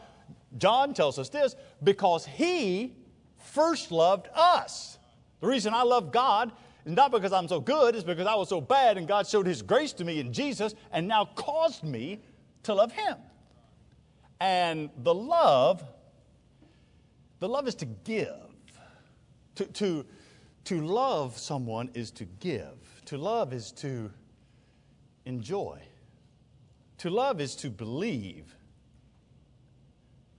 John 0.58 0.94
tells 0.94 1.18
us 1.20 1.28
this, 1.28 1.54
because 1.82 2.26
He 2.26 2.94
first 3.44 3.90
loved 3.90 4.28
us. 4.34 4.98
The 5.40 5.46
reason 5.46 5.74
I 5.74 5.82
love 5.82 6.12
God 6.12 6.52
is 6.84 6.92
not 6.92 7.10
because 7.10 7.32
I'm 7.32 7.48
so 7.48 7.60
good, 7.60 7.94
it's 7.94 8.04
because 8.04 8.26
I 8.26 8.34
was 8.34 8.48
so 8.48 8.60
bad 8.60 8.96
and 8.98 9.06
God 9.06 9.26
showed 9.26 9.46
His 9.46 9.62
grace 9.62 9.92
to 9.94 10.04
me 10.04 10.20
in 10.20 10.32
Jesus 10.32 10.74
and 10.92 11.08
now 11.08 11.24
caused 11.34 11.84
me 11.84 12.20
to 12.64 12.74
love 12.74 12.92
Him. 12.92 13.16
And 14.40 14.90
the 14.98 15.14
love, 15.14 15.84
the 17.40 17.48
love 17.48 17.68
is 17.68 17.74
to 17.76 17.86
give. 17.86 18.28
To, 19.56 19.64
to, 19.66 20.06
to 20.64 20.80
love 20.80 21.38
someone 21.38 21.90
is 21.94 22.10
to 22.12 22.24
give. 22.24 23.02
To 23.06 23.18
love 23.18 23.52
is 23.52 23.70
to 23.72 24.10
enjoy. 25.24 25.80
To 26.98 27.10
love 27.10 27.40
is 27.40 27.54
to 27.56 27.70
believe. 27.70 28.54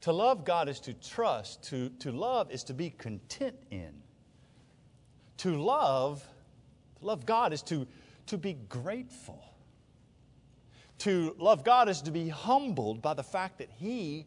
To 0.04 0.12
love 0.12 0.44
God 0.44 0.68
is 0.68 0.82
to 0.82 0.94
trust. 0.94 1.64
To, 1.70 1.88
to 2.00 2.12
love 2.12 2.52
is 2.52 2.66
to 2.66 2.74
be 2.74 2.90
content 2.90 3.56
in. 3.72 3.94
To 5.38 5.56
love, 5.56 6.28
to 7.00 7.06
love 7.06 7.26
God 7.26 7.54
is 7.54 7.62
to, 7.64 7.88
to 8.26 8.38
be 8.38 8.52
grateful. 8.68 9.42
To 11.00 11.34
love 11.40 11.64
God 11.64 11.88
is 11.88 12.02
to 12.02 12.12
be 12.12 12.28
humbled 12.28 13.02
by 13.02 13.14
the 13.14 13.24
fact 13.24 13.60
that 13.60 13.70
He 13.80 14.26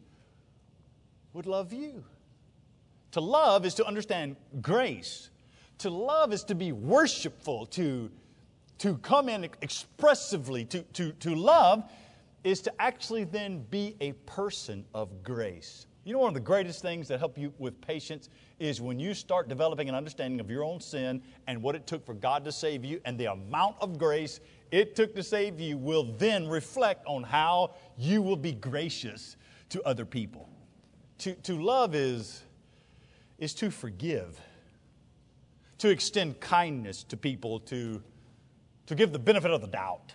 would 1.33 1.45
love 1.45 1.71
you. 1.71 2.03
To 3.11 3.21
love 3.21 3.63
is 3.63 3.75
to 3.75 3.85
understand 3.85 4.35
grace. 4.59 5.29
To 5.79 5.91
love 5.91 6.33
is 6.33 6.43
to 6.45 6.55
be 6.55 6.71
worshipful, 6.71 7.67
to, 7.67 8.09
to 8.79 8.97
come 8.97 9.29
in 9.29 9.43
expressively. 9.61 10.65
To, 10.65 10.81
to, 10.81 11.11
to 11.11 11.35
love 11.35 11.83
is 12.47 12.61
to 12.61 12.81
actually 12.81 13.25
then 13.25 13.65
be 13.69 13.97
a 13.99 14.13
person 14.25 14.85
of 14.93 15.21
grace. 15.21 15.85
You 16.05 16.13
know, 16.13 16.19
one 16.19 16.29
of 16.29 16.33
the 16.33 16.39
greatest 16.39 16.81
things 16.81 17.09
that 17.09 17.19
help 17.19 17.37
you 17.37 17.53
with 17.57 17.81
patience 17.81 18.29
is 18.57 18.79
when 18.79 18.97
you 18.97 19.13
start 19.13 19.49
developing 19.49 19.89
an 19.89 19.95
understanding 19.95 20.39
of 20.39 20.49
your 20.49 20.63
own 20.63 20.79
sin 20.79 21.21
and 21.47 21.61
what 21.61 21.75
it 21.75 21.85
took 21.85 22.05
for 22.05 22.13
God 22.13 22.45
to 22.45 22.51
save 22.53 22.85
you 22.85 23.01
and 23.03 23.19
the 23.19 23.25
amount 23.25 23.75
of 23.81 23.97
grace 23.97 24.39
it 24.71 24.95
took 24.95 25.13
to 25.15 25.23
save 25.23 25.59
you 25.59 25.77
will 25.77 26.05
then 26.17 26.47
reflect 26.47 27.05
on 27.05 27.23
how 27.23 27.75
you 27.97 28.21
will 28.21 28.37
be 28.37 28.53
gracious 28.53 29.35
to 29.67 29.83
other 29.83 30.05
people. 30.05 30.47
To, 31.19 31.33
to 31.33 31.61
love 31.61 31.95
is, 31.95 32.43
is 33.39 33.53
to 33.55 33.69
forgive, 33.69 34.39
to 35.79 35.89
extend 35.89 36.39
kindness 36.39 37.03
to 37.03 37.17
people, 37.17 37.59
to, 37.61 38.01
to 38.85 38.95
give 38.95 39.11
the 39.11 39.19
benefit 39.19 39.51
of 39.51 39.59
the 39.59 39.67
doubt. 39.67 40.13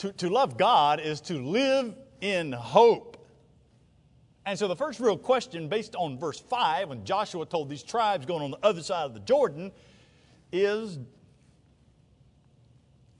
To, 0.00 0.10
to 0.14 0.30
love 0.30 0.56
God 0.56 0.98
is 0.98 1.20
to 1.22 1.34
live 1.34 1.94
in 2.22 2.52
hope. 2.52 3.18
And 4.46 4.58
so 4.58 4.66
the 4.66 4.74
first 4.74 4.98
real 4.98 5.18
question, 5.18 5.68
based 5.68 5.94
on 5.94 6.18
verse 6.18 6.40
5, 6.40 6.88
when 6.88 7.04
Joshua 7.04 7.44
told 7.44 7.68
these 7.68 7.82
tribes 7.82 8.24
going 8.24 8.42
on 8.42 8.50
the 8.50 8.66
other 8.66 8.82
side 8.82 9.04
of 9.04 9.12
the 9.12 9.20
Jordan, 9.20 9.70
is 10.52 10.98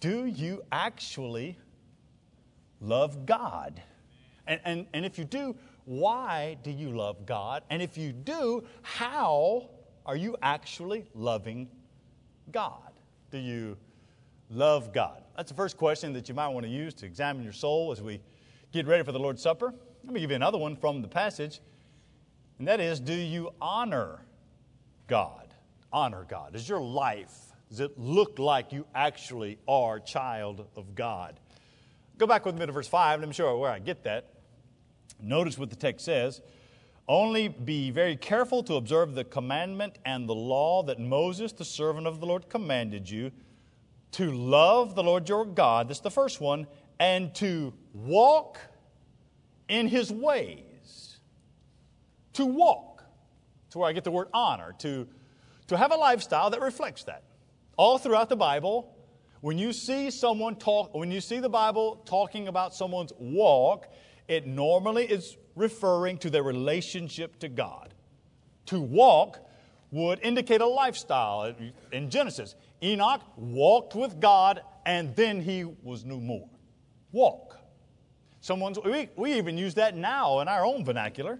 do 0.00 0.24
you 0.24 0.62
actually 0.72 1.58
love 2.80 3.26
God? 3.26 3.82
And, 4.46 4.60
and, 4.64 4.86
and 4.94 5.04
if 5.04 5.18
you 5.18 5.26
do, 5.26 5.54
why 5.84 6.56
do 6.62 6.70
you 6.70 6.96
love 6.96 7.26
God? 7.26 7.62
And 7.68 7.82
if 7.82 7.98
you 7.98 8.12
do, 8.12 8.64
how 8.80 9.68
are 10.06 10.16
you 10.16 10.34
actually 10.40 11.04
loving 11.14 11.68
God? 12.50 12.92
Do 13.30 13.36
you 13.36 13.76
love 14.50 14.92
God? 14.92 15.22
That's 15.36 15.50
the 15.50 15.56
first 15.56 15.76
question 15.76 16.12
that 16.12 16.28
you 16.28 16.34
might 16.34 16.48
want 16.48 16.66
to 16.66 16.70
use 16.70 16.92
to 16.94 17.06
examine 17.06 17.42
your 17.42 17.52
soul 17.52 17.92
as 17.92 18.02
we 18.02 18.20
get 18.72 18.86
ready 18.86 19.02
for 19.02 19.12
the 19.12 19.18
Lord's 19.18 19.42
Supper. 19.42 19.72
Let 20.04 20.12
me 20.12 20.20
give 20.20 20.30
you 20.30 20.36
another 20.36 20.58
one 20.58 20.76
from 20.76 21.02
the 21.02 21.08
passage, 21.08 21.60
and 22.58 22.68
that 22.68 22.80
is 22.80 23.00
Do 23.00 23.14
you 23.14 23.50
honor 23.60 24.20
God? 25.06 25.54
Honor 25.92 26.26
God. 26.28 26.52
Does 26.52 26.68
your 26.68 26.80
life, 26.80 27.52
does 27.68 27.80
it 27.80 27.98
look 27.98 28.38
like 28.38 28.72
you 28.72 28.86
actually 28.94 29.58
are 29.66 29.96
a 29.96 30.00
child 30.00 30.66
of 30.76 30.94
God? 30.94 31.38
Go 32.18 32.26
back 32.26 32.44
with 32.44 32.58
me 32.58 32.66
to 32.66 32.72
verse 32.72 32.88
5. 32.88 33.20
Let 33.20 33.28
me 33.28 33.32
show 33.34 33.52
you 33.52 33.58
where 33.58 33.70
I 33.70 33.78
get 33.78 34.04
that. 34.04 34.34
Notice 35.22 35.58
what 35.58 35.70
the 35.70 35.76
text 35.76 36.04
says. 36.04 36.40
Only 37.08 37.48
be 37.48 37.90
very 37.90 38.14
careful 38.14 38.62
to 38.64 38.74
observe 38.74 39.14
the 39.14 39.24
commandment 39.24 39.98
and 40.04 40.28
the 40.28 40.34
law 40.34 40.82
that 40.84 41.00
Moses, 41.00 41.52
the 41.52 41.64
servant 41.64 42.06
of 42.06 42.20
the 42.20 42.26
Lord, 42.26 42.48
commanded 42.48 43.10
you 43.10 43.32
to 44.12 44.30
love 44.32 44.94
the 44.94 45.02
Lord 45.02 45.28
your 45.28 45.44
God, 45.44 45.88
that's 45.88 46.00
the 46.00 46.10
first 46.10 46.40
one, 46.40 46.66
and 46.98 47.34
to 47.36 47.72
walk 47.94 48.58
in 49.68 49.86
his 49.86 50.12
ways. 50.12 51.18
To 52.34 52.46
walk. 52.46 53.04
That's 53.64 53.76
where 53.76 53.88
I 53.88 53.92
get 53.92 54.04
the 54.04 54.10
word 54.10 54.28
honor, 54.34 54.74
to, 54.80 55.06
to 55.68 55.76
have 55.76 55.92
a 55.92 55.96
lifestyle 55.96 56.50
that 56.50 56.60
reflects 56.60 57.04
that. 57.04 57.22
all 57.76 57.96
throughout 57.96 58.28
the 58.28 58.36
Bible, 58.36 58.94
when 59.40 59.56
you 59.56 59.72
see 59.72 60.10
someone 60.10 60.54
talk, 60.56 60.94
when 60.94 61.10
you 61.10 61.22
see 61.22 61.38
the 61.38 61.48
Bible 61.48 62.02
talking 62.04 62.46
about 62.46 62.74
someone's 62.74 63.12
walk, 63.18 63.90
it 64.28 64.46
normally 64.46 65.06
is 65.06 65.38
referring 65.56 66.18
to 66.18 66.28
their 66.28 66.42
relationship 66.42 67.38
to 67.38 67.48
God. 67.48 67.94
To 68.66 68.80
walk 68.80 69.40
would 69.90 70.20
indicate 70.22 70.60
a 70.60 70.66
lifestyle. 70.66 71.54
In 71.90 72.10
Genesis, 72.10 72.54
Enoch 72.82 73.22
walked 73.36 73.94
with 73.94 74.20
God 74.20 74.62
and 74.86 75.14
then 75.14 75.40
he 75.40 75.64
was 75.64 76.04
no 76.04 76.18
more. 76.18 76.48
Walk. 77.12 77.58
Someone's, 78.40 78.78
we, 78.84 79.08
we 79.16 79.34
even 79.34 79.58
use 79.58 79.74
that 79.74 79.96
now 79.96 80.40
in 80.40 80.48
our 80.48 80.64
own 80.64 80.84
vernacular 80.84 81.38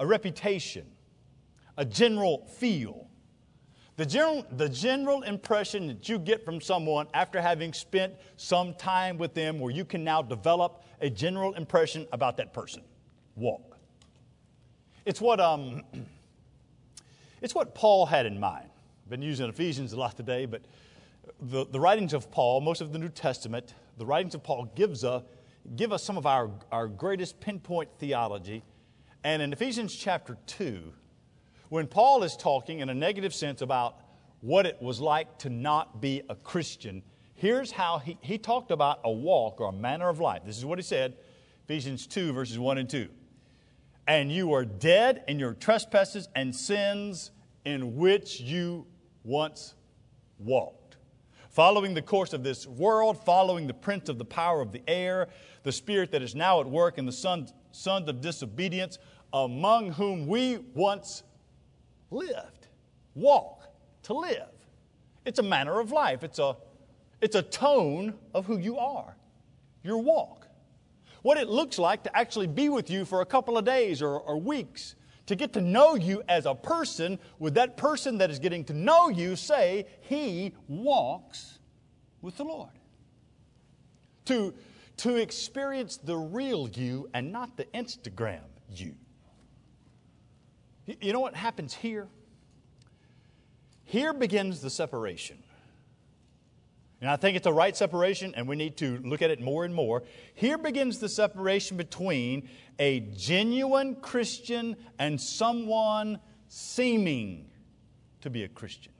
a 0.00 0.06
reputation, 0.06 0.86
a 1.76 1.84
general 1.84 2.46
feel. 2.46 3.08
The 3.96 4.06
general, 4.06 4.46
the 4.52 4.68
general 4.68 5.22
impression 5.22 5.88
that 5.88 6.08
you 6.08 6.20
get 6.20 6.44
from 6.44 6.60
someone 6.60 7.08
after 7.14 7.40
having 7.40 7.72
spent 7.72 8.14
some 8.36 8.74
time 8.74 9.18
with 9.18 9.34
them, 9.34 9.58
where 9.58 9.72
you 9.72 9.84
can 9.84 10.04
now 10.04 10.22
develop 10.22 10.84
a 11.00 11.10
general 11.10 11.54
impression 11.54 12.06
about 12.12 12.36
that 12.36 12.52
person. 12.52 12.82
Walk. 13.34 13.76
It's 15.04 15.20
what, 15.20 15.40
um, 15.40 15.82
it's 17.42 17.56
what 17.56 17.74
Paul 17.74 18.06
had 18.06 18.24
in 18.24 18.38
mind. 18.38 18.70
Been 19.08 19.22
using 19.22 19.48
Ephesians 19.48 19.94
a 19.94 19.98
lot 19.98 20.18
today, 20.18 20.44
but 20.44 20.60
the, 21.40 21.64
the 21.64 21.80
writings 21.80 22.12
of 22.12 22.30
Paul, 22.30 22.60
most 22.60 22.82
of 22.82 22.92
the 22.92 22.98
New 22.98 23.08
Testament, 23.08 23.72
the 23.96 24.04
writings 24.04 24.34
of 24.34 24.42
Paul 24.42 24.70
gives 24.74 25.02
a, 25.02 25.24
give 25.76 25.94
us 25.94 26.02
some 26.02 26.18
of 26.18 26.26
our, 26.26 26.50
our 26.70 26.88
greatest 26.88 27.40
pinpoint 27.40 27.88
theology. 27.98 28.62
And 29.24 29.40
in 29.40 29.50
Ephesians 29.54 29.94
chapter 29.94 30.36
2, 30.46 30.92
when 31.70 31.86
Paul 31.86 32.22
is 32.22 32.36
talking 32.36 32.80
in 32.80 32.90
a 32.90 32.94
negative 32.94 33.32
sense 33.32 33.62
about 33.62 33.96
what 34.42 34.66
it 34.66 34.76
was 34.82 35.00
like 35.00 35.38
to 35.38 35.48
not 35.48 36.02
be 36.02 36.20
a 36.28 36.34
Christian, 36.34 37.02
here's 37.34 37.72
how 37.72 38.00
he, 38.00 38.18
he 38.20 38.36
talked 38.36 38.70
about 38.70 39.00
a 39.04 39.10
walk 39.10 39.58
or 39.62 39.70
a 39.70 39.72
manner 39.72 40.10
of 40.10 40.20
life. 40.20 40.42
This 40.44 40.58
is 40.58 40.66
what 40.66 40.78
he 40.78 40.82
said 40.82 41.16
Ephesians 41.64 42.06
2, 42.06 42.34
verses 42.34 42.58
1 42.58 42.76
and 42.76 42.90
2. 42.90 43.08
And 44.06 44.30
you 44.30 44.52
are 44.52 44.66
dead 44.66 45.24
in 45.28 45.38
your 45.38 45.54
trespasses 45.54 46.28
and 46.34 46.54
sins 46.54 47.30
in 47.64 47.96
which 47.96 48.40
you 48.40 48.86
once 49.24 49.74
walked, 50.38 50.96
following 51.50 51.94
the 51.94 52.02
course 52.02 52.32
of 52.32 52.42
this 52.42 52.66
world, 52.66 53.22
following 53.24 53.66
the 53.66 53.74
prince 53.74 54.08
of 54.08 54.18
the 54.18 54.24
power 54.24 54.60
of 54.60 54.72
the 54.72 54.82
air, 54.88 55.28
the 55.62 55.72
spirit 55.72 56.12
that 56.12 56.22
is 56.22 56.34
now 56.34 56.60
at 56.60 56.66
work 56.66 56.98
in 56.98 57.06
the 57.06 57.12
sons, 57.12 57.52
sons 57.72 58.08
of 58.08 58.20
disobedience, 58.20 58.98
among 59.32 59.92
whom 59.92 60.26
we 60.26 60.58
once 60.74 61.22
lived. 62.10 62.68
Walk, 63.14 63.64
to 64.04 64.14
live. 64.14 64.48
It's 65.24 65.38
a 65.38 65.42
manner 65.42 65.80
of 65.80 65.92
life, 65.92 66.24
it's 66.24 66.38
a, 66.38 66.56
it's 67.20 67.36
a 67.36 67.42
tone 67.42 68.14
of 68.34 68.46
who 68.46 68.58
you 68.58 68.78
are, 68.78 69.16
your 69.82 69.98
walk. 69.98 70.46
What 71.22 71.36
it 71.36 71.48
looks 71.48 71.78
like 71.78 72.04
to 72.04 72.16
actually 72.16 72.46
be 72.46 72.68
with 72.68 72.90
you 72.90 73.04
for 73.04 73.20
a 73.20 73.26
couple 73.26 73.58
of 73.58 73.64
days 73.64 74.00
or, 74.00 74.18
or 74.18 74.40
weeks, 74.40 74.94
to 75.28 75.36
get 75.36 75.52
to 75.52 75.60
know 75.60 75.94
you 75.94 76.22
as 76.26 76.46
a 76.46 76.54
person, 76.54 77.18
with 77.38 77.54
that 77.54 77.76
person 77.76 78.16
that 78.18 78.30
is 78.30 78.38
getting 78.38 78.64
to 78.64 78.72
know 78.72 79.10
you 79.10 79.36
say, 79.36 79.84
He 80.00 80.54
walks 80.68 81.58
with 82.22 82.38
the 82.38 82.44
Lord. 82.44 82.70
To, 84.24 84.54
to 84.98 85.16
experience 85.16 85.98
the 85.98 86.16
real 86.16 86.66
you 86.70 87.10
and 87.12 87.30
not 87.30 87.58
the 87.58 87.64
Instagram 87.66 88.40
you. 88.74 88.94
You 90.86 91.12
know 91.12 91.20
what 91.20 91.34
happens 91.34 91.74
here? 91.74 92.08
Here 93.84 94.14
begins 94.14 94.62
the 94.62 94.70
separation. 94.70 95.36
And 97.00 97.08
I 97.08 97.16
think 97.16 97.36
it's 97.36 97.46
a 97.46 97.52
right 97.52 97.76
separation, 97.76 98.34
and 98.34 98.48
we 98.48 98.56
need 98.56 98.76
to 98.78 98.98
look 99.04 99.22
at 99.22 99.30
it 99.30 99.40
more 99.40 99.64
and 99.64 99.72
more. 99.72 100.02
Here 100.34 100.58
begins 100.58 100.98
the 100.98 101.08
separation 101.08 101.76
between 101.76 102.48
a 102.78 103.00
genuine 103.00 103.96
Christian 103.96 104.76
and 104.98 105.20
someone 105.20 106.18
seeming 106.48 107.46
to 108.22 108.30
be 108.30 108.42
a 108.42 108.48
Christian. 108.48 108.92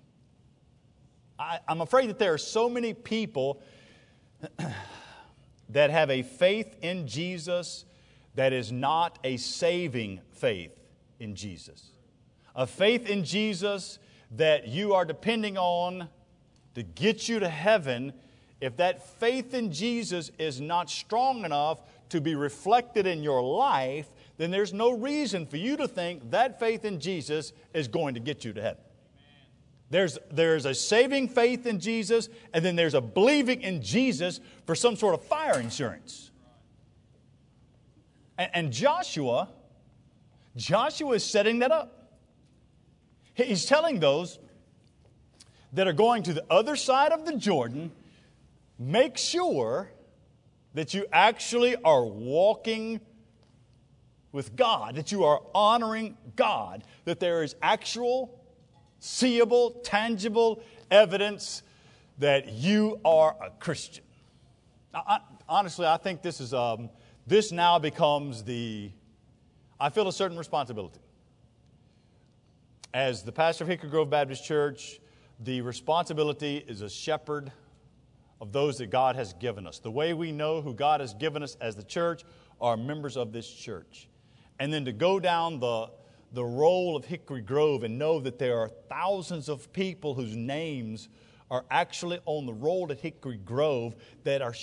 I, 1.38 1.58
am 1.68 1.80
afraid 1.80 2.08
that 2.08 2.18
there 2.18 2.32
are 2.32 2.38
so 2.38 2.68
many 2.68 2.94
people 2.94 3.62
that 5.68 5.90
have 5.90 6.10
a 6.10 6.22
faith 6.22 6.76
in 6.82 7.06
Jesus 7.06 7.84
that 8.36 8.52
is 8.52 8.70
not 8.70 9.18
a 9.24 9.36
saving 9.36 10.20
faith 10.30 10.72
in 11.18 11.34
Jesus. 11.34 11.90
A 12.54 12.66
faith 12.66 13.08
in 13.08 13.24
Jesus 13.24 13.98
that 14.32 14.68
you 14.68 14.94
are 14.94 15.04
depending 15.04 15.58
on 15.58 16.08
to 16.78 16.84
get 16.84 17.28
you 17.28 17.40
to 17.40 17.48
heaven, 17.48 18.12
if 18.60 18.76
that 18.76 19.02
faith 19.18 19.52
in 19.52 19.72
Jesus 19.72 20.30
is 20.38 20.60
not 20.60 20.88
strong 20.88 21.44
enough 21.44 21.80
to 22.10 22.20
be 22.20 22.36
reflected 22.36 23.04
in 23.04 23.20
your 23.20 23.42
life, 23.42 24.08
then 24.36 24.52
there's 24.52 24.72
no 24.72 24.92
reason 24.92 25.44
for 25.44 25.56
you 25.56 25.76
to 25.76 25.88
think 25.88 26.30
that 26.30 26.60
faith 26.60 26.84
in 26.84 27.00
Jesus 27.00 27.52
is 27.74 27.88
going 27.88 28.14
to 28.14 28.20
get 28.20 28.44
you 28.44 28.52
to 28.52 28.62
heaven. 28.62 28.82
There's, 29.90 30.18
there's 30.30 30.66
a 30.66 30.74
saving 30.74 31.28
faith 31.28 31.66
in 31.66 31.80
Jesus, 31.80 32.28
and 32.54 32.64
then 32.64 32.76
there's 32.76 32.94
a 32.94 33.00
believing 33.00 33.62
in 33.62 33.82
Jesus 33.82 34.38
for 34.64 34.76
some 34.76 34.94
sort 34.94 35.14
of 35.14 35.24
fire 35.24 35.58
insurance. 35.58 36.30
And, 38.38 38.50
and 38.54 38.72
Joshua, 38.72 39.48
Joshua 40.54 41.14
is 41.14 41.24
setting 41.24 41.58
that 41.58 41.72
up. 41.72 42.12
He's 43.34 43.66
telling 43.66 43.98
those 43.98 44.38
that 45.72 45.86
are 45.86 45.92
going 45.92 46.22
to 46.24 46.32
the 46.32 46.44
other 46.50 46.76
side 46.76 47.12
of 47.12 47.24
the 47.24 47.36
Jordan, 47.36 47.90
make 48.78 49.18
sure 49.18 49.90
that 50.74 50.94
you 50.94 51.06
actually 51.12 51.76
are 51.76 52.04
walking 52.04 53.00
with 54.32 54.56
God, 54.56 54.96
that 54.96 55.10
you 55.10 55.24
are 55.24 55.40
honoring 55.54 56.16
God, 56.36 56.84
that 57.04 57.20
there 57.20 57.42
is 57.42 57.56
actual, 57.62 58.40
seeable, 58.98 59.70
tangible 59.82 60.62
evidence 60.90 61.62
that 62.18 62.52
you 62.52 63.00
are 63.04 63.36
a 63.40 63.50
Christian. 63.50 64.04
Now, 64.92 65.04
I, 65.06 65.18
honestly, 65.48 65.86
I 65.86 65.96
think 65.96 66.22
this 66.22 66.40
is 66.40 66.52
um, 66.52 66.90
this 67.26 67.52
now 67.52 67.78
becomes 67.78 68.42
the. 68.42 68.90
I 69.80 69.90
feel 69.90 70.08
a 70.08 70.12
certain 70.12 70.36
responsibility 70.36 71.00
as 72.92 73.22
the 73.22 73.32
pastor 73.32 73.64
of 73.64 73.68
Hickory 73.68 73.90
Grove 73.90 74.10
Baptist 74.10 74.44
Church, 74.44 74.98
the 75.40 75.60
responsibility 75.60 76.64
is 76.66 76.82
a 76.82 76.90
shepherd 76.90 77.52
of 78.40 78.52
those 78.52 78.78
that 78.78 78.90
God 78.90 79.16
has 79.16 79.32
given 79.34 79.66
us. 79.66 79.78
The 79.78 79.90
way 79.90 80.14
we 80.14 80.32
know 80.32 80.60
who 80.60 80.74
God 80.74 81.00
has 81.00 81.14
given 81.14 81.42
us 81.42 81.56
as 81.60 81.76
the 81.76 81.82
church 81.82 82.24
are 82.60 82.76
members 82.76 83.16
of 83.16 83.32
this 83.32 83.48
church. 83.48 84.08
And 84.58 84.72
then 84.72 84.84
to 84.84 84.92
go 84.92 85.20
down 85.20 85.60
the, 85.60 85.90
the 86.32 86.44
role 86.44 86.96
of 86.96 87.04
Hickory 87.04 87.40
Grove 87.40 87.84
and 87.84 87.98
know 87.98 88.20
that 88.20 88.38
there 88.38 88.58
are 88.58 88.68
thousands 88.88 89.48
of 89.48 89.72
people 89.72 90.14
whose 90.14 90.34
names 90.34 91.08
are 91.50 91.64
actually 91.70 92.18
on 92.26 92.46
the 92.46 92.52
roll 92.52 92.90
at 92.90 92.98
Hickory 92.98 93.38
Grove 93.38 93.94
that 94.24 94.42
are 94.42 94.54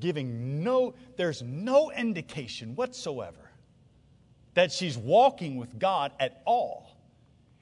giving 0.00 0.62
no, 0.62 0.94
there's 1.16 1.42
no 1.42 1.90
indication 1.92 2.74
whatsoever 2.74 3.50
that 4.54 4.72
she's 4.72 4.98
walking 4.98 5.56
with 5.56 5.78
God 5.78 6.12
at 6.18 6.42
all. 6.44 6.96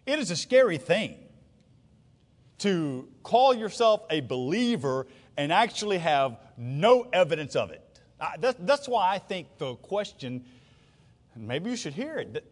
It 0.07 0.19
is 0.19 0.31
a 0.31 0.37
scary 0.37 0.79
thing 0.79 1.17
to 2.63 3.09
call 3.25 3.53
yourself 3.53 4.03
a 4.09 4.21
believer 4.21 5.07
and 5.37 5.53
actually 5.53 5.99
have 5.99 6.39
no 6.57 7.09
evidence 7.13 7.57
of 7.57 7.71
it. 7.73 7.83
that's 8.39 8.89
why 8.89 9.13
I 9.13 9.19
think 9.19 9.59
the 9.59 9.75
question, 9.77 10.45
maybe 11.35 11.71
you 11.71 11.77
should 11.77 11.95
hear 11.95 12.19
it. 12.19 12.45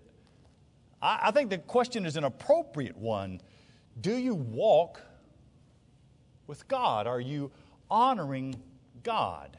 I 1.00 1.30
think 1.30 1.50
the 1.50 1.58
question 1.58 2.04
is 2.06 2.16
an 2.16 2.24
appropriate 2.24 2.96
one. 2.96 3.40
Do 4.00 4.16
you 4.16 4.34
walk 4.34 5.00
with 6.48 6.66
God? 6.66 7.06
Are 7.06 7.20
you 7.20 7.52
honoring 7.88 8.60
God? 9.04 9.58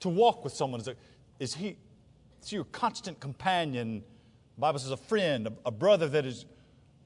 To 0.00 0.08
walk 0.08 0.42
with 0.42 0.52
someone, 0.52 0.80
is, 0.80 0.88
a, 0.88 0.96
is 1.38 1.54
he 1.54 1.76
is 2.42 2.52
your 2.52 2.64
constant 2.64 3.20
companion? 3.20 4.02
The 4.56 4.60
Bible 4.60 4.78
says 4.80 4.90
a 4.90 4.96
friend, 4.96 5.46
a, 5.46 5.52
a 5.66 5.70
brother 5.70 6.08
that 6.08 6.26
is 6.26 6.46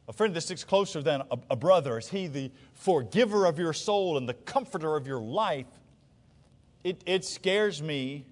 a 0.09 0.12
friend 0.12 0.35
that 0.35 0.43
sticks 0.43 0.64
closer 0.64 1.03
than 1.03 1.23
a, 1.31 1.38
a 1.51 1.57
brother? 1.57 1.99
Is 1.99 2.09
he 2.09 2.27
the 2.27 2.51
forgiver 2.75 3.47
of 3.47 3.59
your 3.59 3.73
soul 3.73 4.17
and 4.17 4.29
the 4.29 4.35
comforter 4.35 4.97
of 4.97 5.07
your 5.07 5.21
life? 5.21 5.67
It, 6.83 7.03
it 7.07 7.25
scares 7.25 7.83
me 7.83 8.27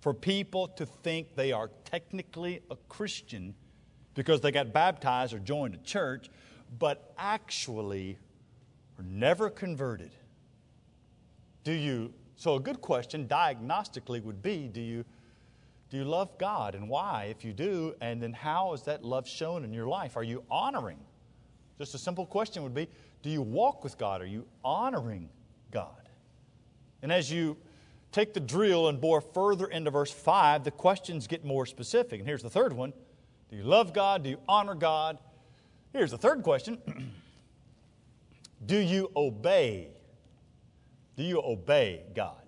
for 0.00 0.12
people 0.12 0.68
to 0.68 0.86
think 0.86 1.34
they 1.34 1.52
are 1.52 1.70
technically 1.84 2.60
a 2.70 2.76
Christian 2.88 3.54
because 4.14 4.40
they 4.40 4.50
got 4.50 4.72
baptized 4.72 5.32
or 5.32 5.38
joined 5.38 5.74
a 5.74 5.78
church, 5.78 6.28
but 6.78 7.12
actually 7.16 8.18
are 8.98 9.04
never 9.04 9.48
converted. 9.48 10.10
Do 11.62 11.72
you? 11.72 12.12
So, 12.36 12.56
a 12.56 12.60
good 12.60 12.80
question 12.80 13.28
diagnostically 13.28 14.22
would 14.22 14.42
be 14.42 14.68
do 14.68 14.80
you 14.80 15.04
do 15.90 15.96
you 15.96 16.04
love 16.04 16.36
God 16.38 16.74
and 16.74 16.88
why, 16.88 17.28
if 17.30 17.44
you 17.44 17.52
do? 17.52 17.94
And 18.00 18.22
then 18.22 18.32
how 18.32 18.74
is 18.74 18.82
that 18.82 19.04
love 19.04 19.26
shown 19.26 19.64
in 19.64 19.72
your 19.72 19.86
life? 19.86 20.16
Are 20.16 20.22
you 20.22 20.44
honoring? 20.50 20.98
Just 21.78 21.94
a 21.94 21.98
simple 21.98 22.26
question 22.26 22.62
would 22.62 22.74
be 22.74 22.88
do 23.22 23.30
you 23.30 23.42
walk 23.42 23.82
with 23.82 23.98
God? 23.98 24.20
Are 24.20 24.26
you 24.26 24.46
honoring 24.64 25.28
God? 25.70 26.08
And 27.02 27.10
as 27.10 27.32
you 27.32 27.56
take 28.12 28.34
the 28.34 28.40
drill 28.40 28.88
and 28.88 29.00
bore 29.00 29.20
further 29.20 29.66
into 29.66 29.90
verse 29.90 30.10
5, 30.10 30.64
the 30.64 30.70
questions 30.70 31.26
get 31.26 31.44
more 31.44 31.66
specific. 31.66 32.20
And 32.20 32.28
here's 32.28 32.42
the 32.42 32.50
third 32.50 32.72
one 32.72 32.92
Do 33.50 33.56
you 33.56 33.64
love 33.64 33.92
God? 33.92 34.22
Do 34.24 34.30
you 34.30 34.38
honor 34.48 34.74
God? 34.74 35.18
Here's 35.92 36.10
the 36.10 36.18
third 36.18 36.42
question 36.42 36.78
Do 38.66 38.76
you 38.76 39.10
obey? 39.16 39.88
Do 41.16 41.22
you 41.22 41.42
obey 41.42 42.02
God? 42.14 42.47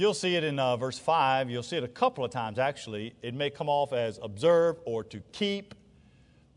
You'll 0.00 0.14
see 0.14 0.34
it 0.34 0.44
in 0.44 0.58
uh, 0.58 0.78
verse 0.78 0.98
5. 0.98 1.50
You'll 1.50 1.62
see 1.62 1.76
it 1.76 1.84
a 1.84 1.88
couple 1.88 2.24
of 2.24 2.30
times, 2.30 2.58
actually. 2.58 3.12
It 3.20 3.34
may 3.34 3.50
come 3.50 3.68
off 3.68 3.92
as 3.92 4.18
observe 4.22 4.80
or 4.86 5.04
to 5.04 5.20
keep. 5.32 5.74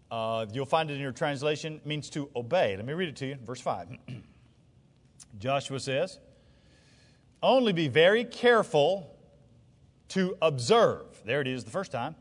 Uh, 0.09 0.45
you'll 0.53 0.65
find 0.65 0.89
it 0.89 0.93
in 0.93 1.01
your 1.01 1.11
translation. 1.11 1.81
Means 1.83 2.09
to 2.11 2.29
obey. 2.37 2.77
Let 2.77 2.85
me 2.85 2.93
read 2.93 3.09
it 3.09 3.17
to 3.17 3.25
you. 3.25 3.35
Verse 3.45 3.59
5. 3.59 3.97
Joshua 5.39 5.77
says, 5.81 6.19
Only 7.41 7.73
be 7.73 7.89
very 7.89 8.23
careful 8.23 9.13
to 10.07 10.37
observe. 10.41 11.21
There 11.25 11.41
it 11.41 11.47
is 11.49 11.65
the 11.65 11.71
first 11.71 11.91
time. 11.91 12.15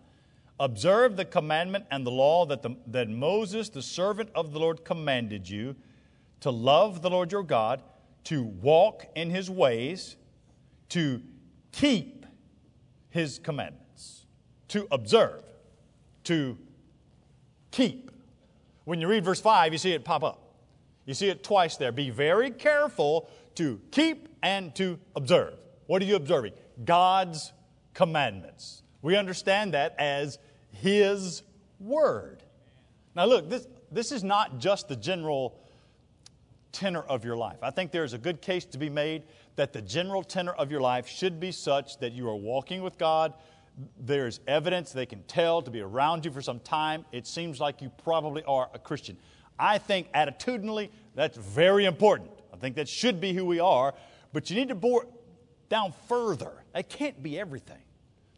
Observe 0.58 1.14
the 1.14 1.24
commandment 1.24 1.84
and 1.92 2.04
the 2.04 2.10
law 2.10 2.46
that, 2.46 2.62
the, 2.62 2.74
that 2.88 3.08
Moses, 3.08 3.68
the 3.68 3.80
servant 3.80 4.28
of 4.34 4.52
the 4.52 4.58
Lord, 4.58 4.84
commanded 4.84 5.48
you 5.48 5.76
to 6.40 6.50
love 6.50 7.00
the 7.00 7.10
Lord 7.10 7.30
your 7.30 7.44
God, 7.44 7.80
to 8.24 8.42
walk 8.42 9.06
in 9.14 9.30
his 9.30 9.48
ways, 9.48 10.16
to 10.90 11.22
keep 11.72 12.26
his 13.10 13.38
commandments, 13.38 14.26
to 14.68 14.86
observe, 14.90 15.42
to 16.24 16.56
keep. 17.70 18.10
When 18.84 19.00
you 19.00 19.08
read 19.08 19.24
verse 19.24 19.40
5, 19.40 19.72
you 19.72 19.78
see 19.78 19.92
it 19.92 20.04
pop 20.04 20.24
up. 20.24 20.54
You 21.04 21.14
see 21.14 21.28
it 21.28 21.42
twice 21.42 21.76
there. 21.76 21.92
Be 21.92 22.10
very 22.10 22.50
careful 22.50 23.28
to 23.56 23.80
keep 23.90 24.28
and 24.42 24.74
to 24.76 24.98
observe. 25.16 25.54
What 25.86 26.00
are 26.02 26.04
you 26.04 26.16
observing? 26.16 26.52
God's 26.84 27.52
commandments. 27.94 28.82
We 29.02 29.16
understand 29.16 29.74
that 29.74 29.94
as 29.98 30.38
His 30.70 31.42
Word. 31.80 32.42
Now, 33.14 33.26
look, 33.26 33.50
this, 33.50 33.66
this 33.90 34.12
is 34.12 34.22
not 34.24 34.58
just 34.58 34.88
the 34.88 34.96
general 34.96 35.58
tenor 36.72 37.02
of 37.02 37.24
your 37.24 37.36
life. 37.36 37.58
I 37.62 37.70
think 37.70 37.92
there's 37.92 38.14
a 38.14 38.18
good 38.18 38.40
case 38.40 38.64
to 38.66 38.78
be 38.78 38.90
made 38.90 39.22
that 39.56 39.72
the 39.72 39.82
general 39.82 40.22
tenor 40.22 40.52
of 40.52 40.70
your 40.70 40.80
life 40.80 41.06
should 41.06 41.38
be 41.38 41.52
such 41.52 41.98
that 41.98 42.12
you 42.12 42.28
are 42.28 42.36
walking 42.36 42.82
with 42.82 42.98
God. 42.98 43.34
There's 43.98 44.40
evidence 44.46 44.92
they 44.92 45.06
can 45.06 45.22
tell 45.24 45.62
to 45.62 45.70
be 45.70 45.80
around 45.80 46.24
you 46.24 46.30
for 46.30 46.42
some 46.42 46.60
time. 46.60 47.04
It 47.12 47.26
seems 47.26 47.60
like 47.60 47.80
you 47.82 47.90
probably 48.02 48.42
are 48.44 48.68
a 48.74 48.78
Christian. 48.78 49.16
I 49.58 49.78
think 49.78 50.10
attitudinally 50.12 50.90
that's 51.14 51.36
very 51.36 51.84
important. 51.84 52.30
I 52.52 52.56
think 52.56 52.76
that 52.76 52.88
should 52.88 53.20
be 53.20 53.32
who 53.32 53.44
we 53.44 53.60
are, 53.60 53.94
but 54.32 54.50
you 54.50 54.56
need 54.56 54.68
to 54.68 54.74
bore 54.74 55.06
down 55.68 55.92
further. 56.08 56.64
It 56.74 56.88
can't 56.88 57.22
be 57.22 57.38
everything. 57.38 57.80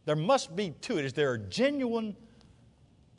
There 0.05 0.17
must 0.17 0.55
be 0.55 0.71
to 0.83 0.99
it. 0.99 1.05
Is 1.05 1.13
there 1.13 1.35
a 1.35 1.39
genuine, 1.39 2.17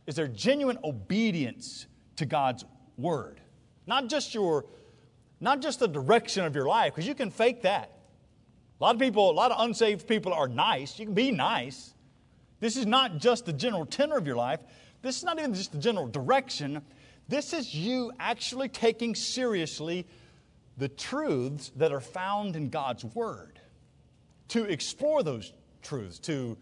is 0.06 0.16
there 0.16 0.28
genuine 0.28 0.78
obedience 0.84 1.88
to 2.18 2.26
God's 2.26 2.64
word? 2.98 3.42
Not 3.88 4.08
just 4.08 4.34
your 4.34 4.66
not 5.40 5.62
just 5.62 5.80
the 5.80 5.88
direction 5.88 6.46
of 6.46 6.56
your 6.56 6.68
life, 6.68 6.94
because 6.94 7.08
you 7.08 7.16
can 7.16 7.32
fake 7.32 7.64
that. 7.64 7.92
A 8.80 8.84
lot 8.84 8.96
of 8.96 9.02
people, 9.02 9.30
a 9.30 9.34
lot 9.34 9.52
of 9.52 9.58
unsaved 9.60 10.08
people 10.08 10.34
are 10.34 10.48
nice. 10.48 11.00
You 11.00 11.06
can 11.06 11.14
be 11.14 11.32
nice. 11.32 11.94
This 12.60 12.78
is 12.78 12.86
not 12.86 13.18
just 13.18 13.46
the 13.46 13.54
general 13.54 13.86
tenor 13.86 14.18
of 14.18 14.28
your 14.28 14.36
life. 14.36 14.60
This 15.02 15.18
is 15.18 15.24
not 15.24 15.40
even 15.40 15.54
just 15.54 15.72
the 15.72 15.78
general 15.78 16.08
direction. 16.08 16.82
This 17.28 17.54
is 17.54 17.74
you 17.74 18.12
actually 18.20 18.70
taking 18.70 19.16
seriously 19.16 20.06
the 20.78 20.90
truths 20.90 21.72
that 21.78 21.94
are 21.94 22.02
found 22.02 22.56
in 22.56 22.70
God's 22.70 23.06
Word. 23.06 23.60
To 24.50 24.66
explore 24.66 25.24
those 25.24 25.54
truths, 25.82 26.20
to, 26.20 26.58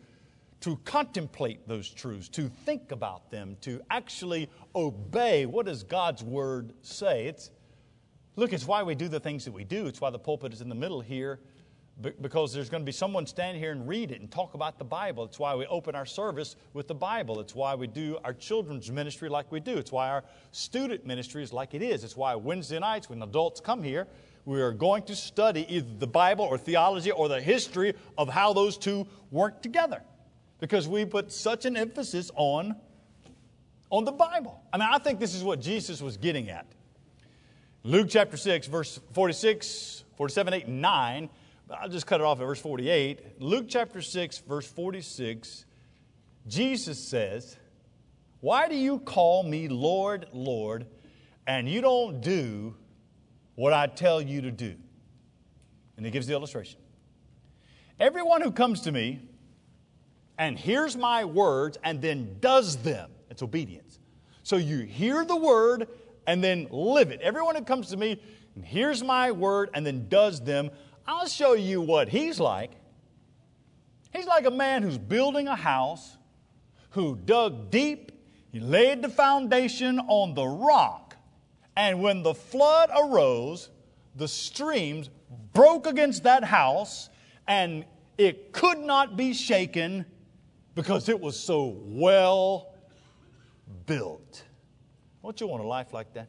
to 0.62 0.77
contemplate 0.86 1.67
those 1.67 1.89
truths, 1.89 2.29
to 2.29 2.49
think 2.65 2.91
about 2.91 3.31
them, 3.31 3.57
to 3.62 3.81
actually 3.89 4.49
obey 4.75 5.45
what 5.45 5.65
does 5.65 5.83
God's 5.83 6.23
Word 6.23 6.73
say. 6.81 7.25
It's, 7.25 7.49
Look, 8.36 8.52
it's 8.52 8.65
why 8.65 8.82
we 8.84 8.96
do 8.96 9.08
the 9.08 9.19
things 9.19 9.46
that 9.46 9.52
we 9.52 9.63
do. 9.63 9.86
It's 9.86 10.02
why 10.02 10.10
the 10.10 10.19
pulpit 10.19 10.54
is 10.54 10.62
in 10.62 10.69
the 10.69 10.76
middle 10.76 11.02
here, 11.02 11.39
because 12.22 12.52
there's 12.52 12.69
going 12.69 12.82
to 12.82 12.86
be 12.86 12.91
someone 12.91 13.28
stand 13.28 13.58
here 13.58 13.72
and 13.72 13.88
read 13.88 14.12
it 14.12 14.22
and 14.22 14.32
talk 14.32 14.56
about 14.56 14.80
the 14.80 14.84
Bible. 14.84 15.24
It's 15.26 15.38
why 15.38 15.54
we 15.54 15.67
open 15.67 15.93
our 15.93 16.08
service 16.08 16.56
with 16.74 16.88
the 16.88 16.96
Bible. 16.96 17.39
It's 17.39 17.54
why 17.54 17.76
we 17.76 17.86
do 17.86 18.17
our 18.24 18.34
children's 18.34 18.91
ministry 18.91 19.30
like 19.30 19.52
we 19.52 19.60
do. 19.60 19.78
It's 19.78 19.91
why 19.91 20.10
our 20.10 20.24
student 20.52 21.06
ministry 21.06 21.43
is 21.43 21.54
like 21.54 21.76
it 21.76 21.84
is. 21.84 22.04
It's 22.04 22.17
why 22.17 22.34
Wednesday 22.34 22.80
nights, 22.80 23.10
when 23.10 23.22
adults 23.22 23.60
come 23.60 23.84
here, 23.84 24.08
we 24.46 24.62
are 24.62 24.72
going 24.72 25.04
to 25.04 25.15
study 25.15 25.67
either 25.69 25.88
the 26.00 26.08
Bible 26.08 26.46
or 26.46 26.58
theology 26.58 27.12
or 27.12 27.30
the 27.30 27.39
history 27.39 27.93
of 28.17 28.30
how 28.30 28.52
those 28.54 28.78
two 28.78 29.06
work 29.30 29.62
together. 29.62 30.02
Because 30.60 30.88
we 30.88 31.06
put 31.06 31.32
such 31.32 31.65
an 31.65 31.78
emphasis 31.78 32.32
on, 32.36 32.76
on 33.91 34.06
the 34.06 34.12
Bible. 34.12 34.62
I 34.74 34.78
mean, 34.78 34.89
I 34.91 34.98
think 34.98 35.19
this 35.19 35.36
is 35.36 35.43
what 35.43 35.62
Jesus 35.62 36.02
was 36.02 36.17
getting 36.17 36.50
at. 36.50 36.65
Luke 37.86 38.08
chapter 38.10 38.38
6, 38.38 38.67
verse 38.67 39.02
46, 39.12 40.06
47, 40.15 40.54
8, 40.54 40.67
and 40.67 40.82
9. 40.82 41.30
I'll 41.69 41.89
just 41.89 42.08
cut 42.08 42.22
it 42.22 42.24
off 42.24 42.39
at 42.39 42.46
verse 42.46 42.62
48. 42.62 43.41
Luke 43.41 43.65
chapter 43.67 44.02
6, 44.02 44.38
verse 44.39 44.65
46, 44.65 45.65
Jesus 46.48 46.98
says, 46.98 47.58
Why 48.39 48.69
do 48.69 48.76
you 48.76 49.00
call 49.00 49.43
me 49.43 49.67
Lord, 49.67 50.28
Lord, 50.32 50.86
and 51.46 51.67
you 51.67 51.82
don't 51.82 52.22
do 52.22 52.74
what 53.56 53.74
I 53.74 53.88
tell 53.88 54.22
you 54.22 54.39
to 54.43 54.52
do? 54.52 54.76
And 55.98 56.06
he 56.06 56.12
gives 56.12 56.26
the 56.26 56.34
illustration. 56.34 56.80
Everyone 58.00 58.41
who 58.41 58.52
comes 58.52 58.80
to 58.82 58.93
me 58.93 59.19
and 60.38 60.58
hears 60.58 60.96
my 60.96 61.26
words 61.26 61.78
and 61.84 62.02
then 62.02 62.38
does 62.39 62.78
them, 62.78 63.12
it's 63.30 63.43
obedience. 63.43 64.00
So 64.43 64.56
you 64.56 64.80
hear 64.80 65.26
the 65.26 65.36
word 65.36 65.89
and 66.27 66.43
then 66.43 66.67
live 66.71 67.12
it. 67.12 67.21
Everyone 67.21 67.55
who 67.55 67.63
comes 67.63 67.89
to 67.89 67.97
me 67.97 68.21
and 68.55 68.65
hears 68.65 69.03
my 69.03 69.31
word 69.31 69.69
and 69.73 69.86
then 69.86 70.07
does 70.09 70.41
them, 70.41 70.69
I'll 71.05 71.27
show 71.27 71.53
you 71.53 71.81
what 71.81 72.09
he's 72.09 72.39
like. 72.39 72.71
He's 74.13 74.25
like 74.27 74.45
a 74.45 74.51
man 74.51 74.83
who's 74.83 74.97
building 74.97 75.47
a 75.47 75.55
house, 75.55 76.17
who 76.91 77.15
dug 77.15 77.71
deep, 77.71 78.12
he 78.51 78.59
laid 78.59 79.01
the 79.01 79.09
foundation 79.09 79.99
on 79.99 80.36
the 80.36 80.45
rock, 80.45 81.15
and 81.75 82.03
when 82.03 82.21
the 82.21 82.36
flood 82.36 82.91
arose, 82.95 83.69
the 84.15 84.27
streams 84.27 85.09
broke 85.53 85.88
against 85.88 86.23
that 86.23 86.43
house, 86.43 87.09
and 87.47 87.83
it 88.19 88.53
could 88.53 88.77
not 88.77 89.17
be 89.17 89.33
shaken 89.33 90.05
because 90.75 91.09
it 91.09 91.19
was 91.19 91.39
so 91.39 91.75
well 91.83 92.75
built. 93.88 94.43
Don't 95.23 95.39
you 95.39 95.47
want 95.47 95.63
a 95.63 95.67
life 95.67 95.93
like 95.93 96.13
that? 96.13 96.27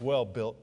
Well 0.00 0.24
built. 0.24 0.56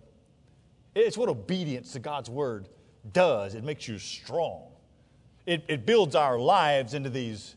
It's 0.93 1.17
what 1.17 1.29
obedience 1.29 1.93
to 1.93 1.99
God's 1.99 2.29
word 2.29 2.67
does. 3.13 3.55
It 3.55 3.63
makes 3.63 3.87
you 3.87 3.97
strong. 3.97 4.67
It, 5.45 5.63
it 5.67 5.85
builds 5.85 6.13
our 6.13 6.37
lives 6.37 6.93
into 6.93 7.09
these, 7.09 7.55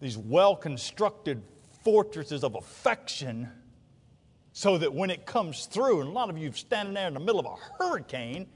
these 0.00 0.16
well 0.16 0.56
constructed 0.56 1.42
fortresses 1.84 2.42
of 2.42 2.54
affection 2.54 3.48
so 4.52 4.78
that 4.78 4.92
when 4.92 5.10
it 5.10 5.26
comes 5.26 5.66
through, 5.66 6.00
and 6.00 6.08
a 6.08 6.12
lot 6.12 6.28
of 6.28 6.36
you 6.36 6.50
standing 6.52 6.94
there 6.94 7.06
in 7.06 7.14
the 7.14 7.20
middle 7.20 7.40
of 7.40 7.46
a 7.46 7.54
hurricane 7.78 8.46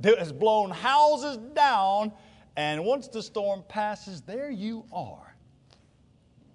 that 0.00 0.18
has 0.18 0.32
blown 0.32 0.70
houses 0.70 1.38
down, 1.54 2.12
and 2.56 2.84
once 2.84 3.08
the 3.08 3.22
storm 3.22 3.62
passes, 3.68 4.20
there 4.20 4.50
you 4.50 4.84
are, 4.92 5.34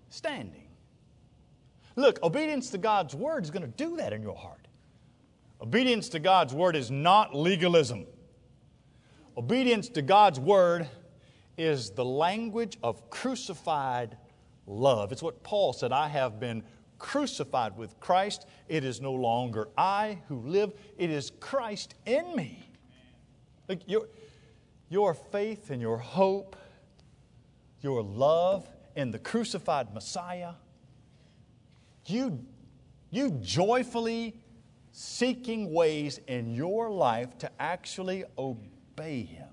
standing. 0.10 0.65
Look, 1.96 2.22
obedience 2.22 2.70
to 2.72 2.78
God's 2.78 3.16
word 3.16 3.44
is 3.44 3.52
going 3.52 3.62
to 3.62 3.68
do 3.68 3.98
that 3.98 4.12
in 4.12 4.22
your 4.22 4.36
heart. 4.36 4.68
Obedience 5.62 6.10
to 6.10 6.20
God's 6.20 6.54
word 6.54 6.76
is 6.76 6.92
not 6.92 7.34
legalism. 7.34 8.06
Obedience 9.38 9.90
to 9.90 10.02
God's 10.02 10.40
word 10.40 10.88
is 11.58 11.92
the 11.92 12.04
language 12.04 12.78
of 12.84 13.10
crucified 13.10 14.18
love. 14.68 15.12
It's 15.12 15.24
what 15.24 15.44
Paul 15.44 15.72
said 15.72 15.94
I 15.94 16.10
have 16.10 16.40
been 16.40 16.64
crucified 17.00 17.78
with 17.78 18.00
Christ. 18.00 18.46
It 18.68 18.84
is 18.84 19.00
no 19.00 19.14
longer 19.14 19.70
I 19.78 20.20
who 20.28 20.42
live, 20.42 20.74
it 20.98 21.10
is 21.10 21.32
Christ 21.40 21.96
in 22.06 22.36
me. 22.36 22.68
Look, 23.70 23.80
your, 23.88 24.08
your 24.90 25.14
faith 25.14 25.70
and 25.70 25.82
your 25.82 25.98
hope, 25.98 26.56
your 27.82 28.04
love 28.04 28.68
in 28.96 29.12
the 29.12 29.20
crucified 29.20 29.94
Messiah 29.94 30.54
you, 32.06 32.40
you 33.10 33.32
joyfully 33.42 34.36
seeking 34.92 35.74
ways 35.74 36.20
in 36.28 36.54
your 36.54 36.90
life 36.90 37.38
to 37.40 37.52
actually 37.60 38.24
obey 38.38 39.24
Him. 39.24 39.50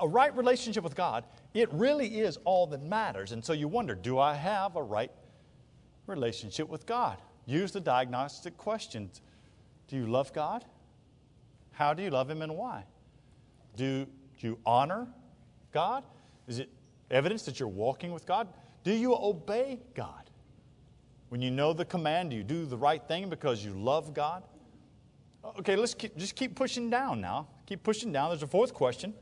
A 0.00 0.06
right 0.06 0.34
relationship 0.36 0.84
with 0.84 0.94
God, 0.94 1.24
it 1.54 1.72
really 1.72 2.20
is 2.20 2.38
all 2.44 2.66
that 2.68 2.82
matters. 2.82 3.32
And 3.32 3.44
so 3.44 3.52
you 3.52 3.68
wonder 3.68 3.94
do 3.94 4.18
I 4.18 4.34
have 4.34 4.76
a 4.76 4.82
right 4.82 5.10
relationship 6.06 6.68
with 6.68 6.86
God? 6.86 7.18
Use 7.46 7.72
the 7.72 7.80
diagnostic 7.80 8.56
questions. 8.56 9.20
Do 9.88 9.96
you 9.96 10.06
love 10.06 10.32
God? 10.32 10.64
How 11.72 11.94
do 11.94 12.02
you 12.02 12.10
love 12.10 12.30
Him 12.30 12.42
and 12.42 12.56
why? 12.56 12.84
Do 13.76 14.06
you 14.38 14.58
honor 14.66 15.08
God? 15.72 16.04
Is 16.46 16.58
it 16.58 16.68
evidence 17.10 17.42
that 17.44 17.58
you're 17.58 17.68
walking 17.68 18.12
with 18.12 18.26
God? 18.26 18.48
Do 18.84 18.92
you 18.92 19.14
obey 19.14 19.80
God? 19.94 20.21
When 21.32 21.40
you 21.40 21.50
know 21.50 21.72
the 21.72 21.86
command, 21.86 22.30
you 22.30 22.42
do 22.42 22.66
the 22.66 22.76
right 22.76 23.02
thing 23.08 23.30
because 23.30 23.64
you 23.64 23.72
love 23.72 24.12
God? 24.12 24.42
Okay, 25.60 25.76
let's 25.76 25.94
keep, 25.94 26.14
just 26.14 26.36
keep 26.36 26.54
pushing 26.54 26.90
down 26.90 27.22
now. 27.22 27.48
Keep 27.64 27.84
pushing 27.84 28.12
down. 28.12 28.28
There's 28.28 28.42
a 28.42 28.46
fourth 28.46 28.74
question 28.74 29.14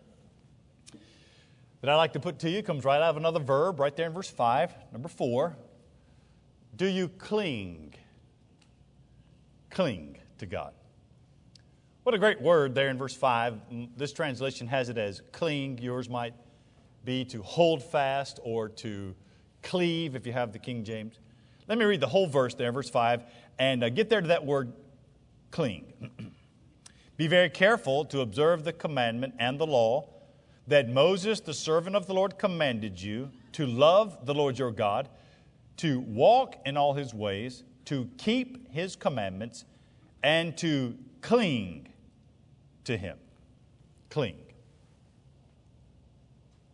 that 1.80 1.88
I'd 1.88 1.94
like 1.94 2.12
to 2.14 2.18
put 2.18 2.40
to 2.40 2.50
you. 2.50 2.64
Comes 2.64 2.84
right 2.84 2.96
out 2.96 3.10
of 3.10 3.16
another 3.16 3.38
verb, 3.38 3.78
right 3.78 3.94
there 3.94 4.08
in 4.08 4.12
verse 4.12 4.28
5. 4.28 4.74
Number 4.90 5.08
4. 5.08 5.56
Do 6.74 6.86
you 6.86 7.06
cling? 7.06 7.94
Cling 9.70 10.18
to 10.38 10.46
God. 10.46 10.72
What 12.02 12.16
a 12.16 12.18
great 12.18 12.42
word 12.42 12.74
there 12.74 12.88
in 12.88 12.98
verse 12.98 13.14
5. 13.14 13.54
Mm, 13.72 13.88
this 13.96 14.12
translation 14.12 14.66
has 14.66 14.88
it 14.88 14.98
as 14.98 15.22
cling. 15.30 15.78
Yours 15.78 16.08
might 16.08 16.34
be 17.04 17.24
to 17.26 17.40
hold 17.40 17.84
fast 17.84 18.40
or 18.42 18.68
to 18.68 19.14
cleave 19.62 20.16
if 20.16 20.26
you 20.26 20.32
have 20.32 20.52
the 20.52 20.58
King 20.58 20.82
James. 20.82 21.20
Let 21.70 21.78
me 21.78 21.84
read 21.84 22.00
the 22.00 22.08
whole 22.08 22.26
verse 22.26 22.54
there, 22.54 22.72
verse 22.72 22.90
5, 22.90 23.22
and 23.60 23.84
uh, 23.84 23.90
get 23.90 24.10
there 24.10 24.20
to 24.20 24.26
that 24.26 24.44
word 24.44 24.72
cling. 25.52 25.84
be 27.16 27.28
very 27.28 27.48
careful 27.48 28.04
to 28.06 28.22
observe 28.22 28.64
the 28.64 28.72
commandment 28.72 29.34
and 29.38 29.56
the 29.56 29.68
law 29.68 30.08
that 30.66 30.88
Moses, 30.88 31.38
the 31.38 31.54
servant 31.54 31.94
of 31.94 32.08
the 32.08 32.12
Lord, 32.12 32.40
commanded 32.40 33.00
you 33.00 33.30
to 33.52 33.66
love 33.66 34.26
the 34.26 34.34
Lord 34.34 34.58
your 34.58 34.72
God, 34.72 35.10
to 35.76 36.00
walk 36.00 36.56
in 36.66 36.76
all 36.76 36.94
his 36.94 37.14
ways, 37.14 37.62
to 37.84 38.10
keep 38.18 38.68
his 38.72 38.96
commandments, 38.96 39.64
and 40.24 40.58
to 40.58 40.98
cling 41.20 41.86
to 42.82 42.96
him. 42.96 43.16
Cling. 44.08 44.38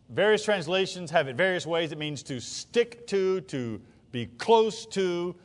Various 0.09 0.43
translations 0.43 1.11
have 1.11 1.27
it 1.27 1.35
various 1.35 1.67
ways. 1.67 1.91
It 1.91 1.99
means 1.99 2.23
to 2.23 2.39
stick 2.39 3.05
to, 3.07 3.41
to 3.41 3.79
be 4.17 4.25
close 4.25 4.87
to, 4.87 5.35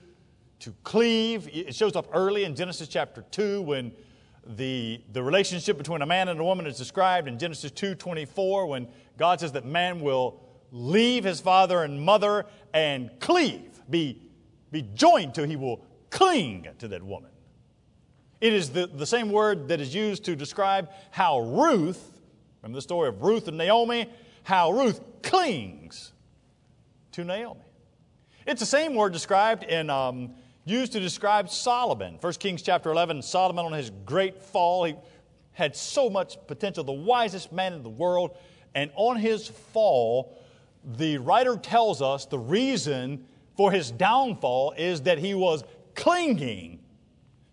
to 0.61 0.75
cleave. 0.83 1.47
It 1.53 1.75
shows 1.75 1.95
up 1.95 2.07
early 2.15 2.45
in 2.45 2.57
Genesis 2.57 2.89
chapter 2.89 3.23
2 3.31 3.61
when 3.61 3.93
the, 4.47 4.99
the 5.13 5.23
relationship 5.23 5.77
between 5.77 6.01
a 6.01 6.07
man 6.07 6.29
and 6.29 6.41
a 6.41 6.45
woman 6.45 6.67
is 6.67 6.79
described 6.79 7.29
in 7.29 7.39
Genesis 7.39 7.71
2.24 7.73 8.67
when 8.67 8.89
God 9.19 9.41
says 9.41 9.53
that 9.53 9.67
man 9.67 10.01
will 10.01 10.41
leave 10.71 11.23
his 11.23 11.39
father 11.39 11.83
and 11.83 12.01
mother 12.01 12.47
and 12.73 13.11
cleave, 13.21 13.83
be, 13.91 14.23
be 14.71 14.81
joined 14.95 15.35
to, 15.35 15.47
he 15.47 15.57
will 15.57 15.85
cling 16.09 16.67
to 16.79 16.89
that 16.89 17.03
woman. 17.03 17.31
It 18.41 18.55
is 18.55 18.71
the, 18.71 18.87
the 18.87 19.07
same 19.07 19.29
word 19.29 19.69
that 19.69 19.83
is 19.83 19.95
used 19.95 20.25
to 20.25 20.35
describe 20.35 20.89
how 21.11 21.41
Ruth, 21.41 22.23
remember 22.63 22.79
the 22.79 22.83
story 22.83 23.11
of 23.11 23.21
Ruth 23.21 23.49
and 23.49 23.59
Naomi, 23.59 24.09
how 24.45 24.73
Ruth 24.73 24.99
clings 25.21 26.15
to 27.13 27.23
Naomi. 27.23 27.61
It's 28.47 28.61
the 28.61 28.67
same 28.67 28.95
word 28.95 29.13
described 29.13 29.63
in, 29.65 29.89
um, 29.89 30.31
used 30.65 30.93
to 30.93 31.01
describe 31.01 31.49
Solomon. 31.49 32.19
1 32.21 32.33
Kings 32.35 32.63
chapter 32.63 32.91
11, 32.91 33.23
Solomon 33.23 33.67
on 33.67 33.73
his 33.73 33.91
great 34.05 34.43
fall, 34.43 34.85
he 34.85 34.97
had 35.53 35.77
so 35.77 36.11
much 36.11 36.37
potential, 36.47 36.83
the 36.83 36.93
wisest 36.93 37.53
man 37.53 37.73
in 37.73 37.83
the 37.83 37.91
world. 37.91 38.37
And 38.75 38.91
on 38.95 39.17
his 39.17 39.49
fall, 39.49 40.39
the 40.97 41.19
writer 41.19 41.57
tells 41.57 42.03
us 42.03 42.27
the 42.27 42.39
reason 42.39 43.27
for 43.57 43.71
his 43.71 43.91
downfall 43.91 44.75
is 44.77 45.03
that 45.03 45.19
he 45.19 45.35
was 45.35 45.63
clinging 45.95 46.81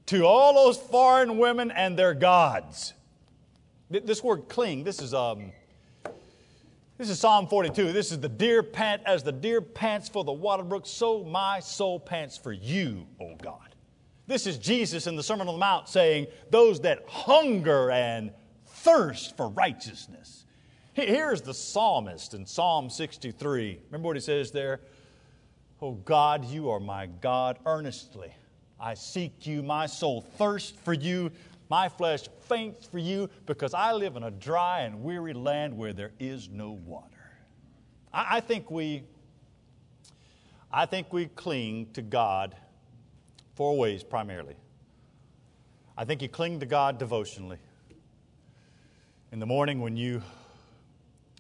to 0.08 0.26
all 0.26 0.54
those 0.54 0.78
foreign 0.78 1.38
women 1.38 1.70
and 1.72 2.00
their 2.00 2.16
gods. 2.16 2.94
This 3.92 4.24
word 4.24 4.48
cling, 4.48 4.84
this 4.84 5.02
is 5.02 5.14
um, 5.14 5.52
this 7.00 7.10
is 7.10 7.18
Psalm 7.18 7.48
42. 7.48 7.94
This 7.94 8.12
is 8.12 8.20
the 8.20 8.28
deer 8.28 8.62
pant, 8.62 9.02
as 9.06 9.24
the 9.24 9.32
deer 9.32 9.62
pants 9.62 10.10
for 10.10 10.26
the 10.26 10.34
water 10.34 10.64
brook, 10.64 10.86
so 10.86 11.24
my 11.24 11.62
soul 11.62 11.98
pants 11.98 12.38
for 12.38 12.52
you, 12.52 13.08
O 13.22 13.36
God. 13.42 13.74
This 14.28 14.46
is 14.46 14.58
Jesus 14.58 15.08
in 15.08 15.16
the 15.16 15.24
Sermon 15.24 15.48
on 15.48 15.54
the 15.54 15.60
Mount 15.60 15.88
saying, 15.88 16.28
Those 16.52 16.82
that 16.82 17.06
hunger 17.08 17.90
and 17.90 18.32
thirst 18.66 19.38
for 19.38 19.48
righteousness. 19.48 20.44
Here's 20.92 21.42
the 21.42 21.54
psalmist 21.54 22.34
in 22.34 22.46
Psalm 22.46 22.90
63. 22.90 23.80
Remember 23.86 24.08
what 24.08 24.18
he 24.18 24.22
says 24.22 24.52
there? 24.52 24.82
Oh 25.82 25.94
God, 25.94 26.44
you 26.44 26.70
are 26.70 26.82
my 26.82 27.06
God 27.06 27.60
earnestly. 27.66 28.34
I 28.78 28.96
seek 28.96 29.48
you, 29.48 29.64
my 29.64 29.86
soul 29.86 30.20
thirsts 30.38 30.78
for 30.84 30.94
you. 30.94 31.32
My 31.70 31.88
flesh 31.88 32.28
faints 32.42 32.88
for 32.88 32.98
you 32.98 33.30
because 33.46 33.76
I 33.76 33.94
live 33.94 34.16
in 34.16 34.24
a 34.24 34.32
dry 34.32 34.82
and 34.82 35.04
weary 35.04 35.34
land 35.34 35.78
where 35.78 35.94
there 35.94 36.12
is 36.20 36.50
no 36.50 36.72
water. 36.72 37.06
I, 38.12 38.38
I 38.38 38.40
think 38.40 38.72
we, 38.72 39.04
I 40.72 40.88
think 40.88 41.14
we 41.14 41.28
cling 41.28 41.92
to 41.94 42.02
God 42.02 42.56
four 43.54 43.78
ways 43.78 44.04
primarily. 44.04 44.56
I 45.96 46.06
think 46.06 46.22
you 46.22 46.28
cling 46.28 46.60
to 46.62 46.66
God 46.66 46.98
devotionally. 46.98 47.58
In 49.32 49.40
the 49.40 49.46
morning, 49.46 49.80
when 49.80 49.96
you 49.96 50.24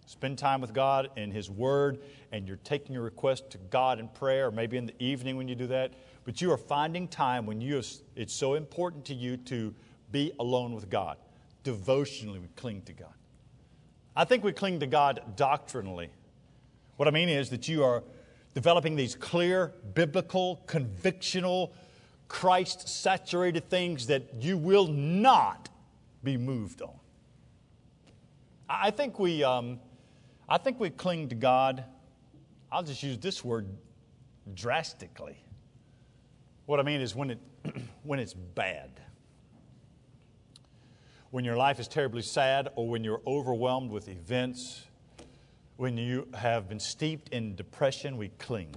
spend 0.06 0.38
time 0.38 0.62
with 0.62 0.74
God 0.74 1.10
in 1.16 1.32
His 1.32 1.50
Word 1.50 2.00
and 2.32 2.48
you're 2.48 2.58
taking 2.58 2.94
your 2.94 3.04
request 3.04 3.50
to 3.52 3.58
God 3.58 4.00
in 4.00 4.08
prayer, 4.10 4.48
or 4.48 4.52
maybe 4.52 4.78
in 4.78 4.86
the 4.86 5.04
evening 5.04 5.38
when 5.38 5.48
you 5.48 5.56
do 5.56 5.66
that, 5.68 5.94
but 6.24 6.40
you 6.40 6.52
are 6.52 6.58
finding 6.58 7.08
time 7.08 7.48
when 7.48 7.62
you, 7.62 7.82
it's 8.16 8.34
so 8.34 8.54
important 8.54 9.06
to 9.06 9.16
you 9.16 9.38
to 9.38 9.74
be 10.12 10.32
alone 10.40 10.74
with 10.74 10.90
God. 10.90 11.18
Devotionally, 11.64 12.40
we 12.40 12.48
cling 12.56 12.82
to 12.84 12.94
God. 12.94 13.14
I 14.16 14.26
think 14.26 14.44
we 14.44 14.52
cling 14.52 14.80
to 14.80 14.88
God 14.88 15.22
doctrinally. 15.36 16.10
What 16.98 17.08
I 17.08 17.12
mean 17.12 17.30
is 17.30 17.50
that 17.52 17.68
you 17.68 17.84
are 17.84 18.04
developing 18.54 18.96
these 18.96 19.16
clear, 19.16 19.74
biblical, 19.94 20.62
convictional, 20.68 21.72
Christ 22.28 22.88
saturated 22.88 23.70
things 23.70 24.08
that 24.08 24.42
you 24.42 24.58
will 24.58 24.88
not 24.88 25.70
be 26.24 26.38
moved 26.38 26.82
on. 26.82 26.94
I 28.70 28.92
think 28.92 29.20
we, 29.20 29.44
um, 29.44 29.80
I 30.48 30.58
think 30.58 30.80
we 30.80 30.90
cling 30.90 31.30
to 31.30 31.36
God. 31.36 31.84
I'll 32.72 32.84
just 32.84 33.02
use 33.02 33.18
this 33.18 33.44
word 33.44 33.68
drastically. 34.54 35.38
What 36.66 36.80
I 36.80 36.84
mean 36.84 37.02
is 37.02 37.16
when, 37.16 37.32
it, 37.32 37.40
when 38.04 38.20
it's 38.20 38.34
bad 38.34 38.92
when 41.32 41.46
your 41.46 41.56
life 41.56 41.80
is 41.80 41.88
terribly 41.88 42.22
sad 42.22 42.70
or 42.76 42.88
when 42.88 43.04
you're 43.04 43.22
overwhelmed 43.28 43.92
with 43.92 44.10
events, 44.10 44.86
when 45.78 45.98
you 45.98 46.28
have 46.34 46.68
been 46.68 46.80
steeped 46.80 47.30
in 47.30 47.56
depression, 47.56 48.18
we 48.18 48.30
cling. 48.40 48.76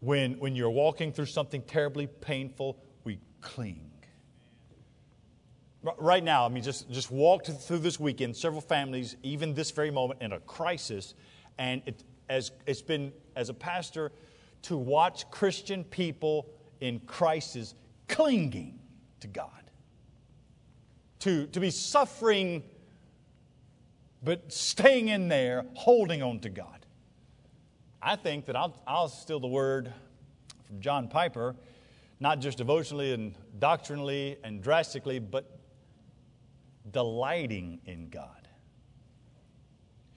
When, 0.00 0.38
when 0.38 0.54
you're 0.54 0.70
walking 0.70 1.12
through 1.12 1.26
something 1.26 1.62
terribly 1.62 2.06
painful, 2.06 2.78
we 3.04 3.18
cling. 3.40 3.90
Right 5.98 6.22
now, 6.22 6.46
I 6.46 6.48
mean, 6.48 6.62
just, 6.62 6.90
just 6.90 7.10
walked 7.10 7.48
through 7.48 7.78
this 7.78 7.98
weekend, 8.00 8.36
several 8.36 8.60
families, 8.60 9.16
even 9.22 9.54
this 9.54 9.70
very 9.70 9.90
moment, 9.90 10.22
in 10.22 10.32
a 10.32 10.40
crisis. 10.40 11.14
And 11.58 11.82
it, 11.86 12.02
as, 12.28 12.52
it's 12.66 12.82
been, 12.82 13.12
as 13.34 13.48
a 13.48 13.54
pastor, 13.54 14.12
to 14.62 14.76
watch 14.76 15.30
Christian 15.30 15.84
people 15.84 16.48
in 16.80 17.00
crisis 17.00 17.74
clinging 18.08 18.78
to 19.20 19.28
God 19.28 19.65
to, 21.26 21.44
to 21.48 21.58
be 21.58 21.72
suffering, 21.72 22.62
but 24.22 24.52
staying 24.52 25.08
in 25.08 25.26
there, 25.26 25.66
holding 25.74 26.22
on 26.22 26.38
to 26.38 26.48
God. 26.48 26.86
I 28.00 28.14
think 28.14 28.44
that 28.44 28.54
I'll, 28.54 28.80
I'll 28.86 29.08
steal 29.08 29.40
the 29.40 29.48
word 29.48 29.92
from 30.62 30.80
John 30.80 31.08
Piper, 31.08 31.56
not 32.20 32.38
just 32.38 32.58
devotionally 32.58 33.12
and 33.12 33.34
doctrinally 33.58 34.36
and 34.44 34.62
drastically, 34.62 35.18
but 35.18 35.58
delighting 36.92 37.80
in 37.86 38.08
God. 38.08 38.46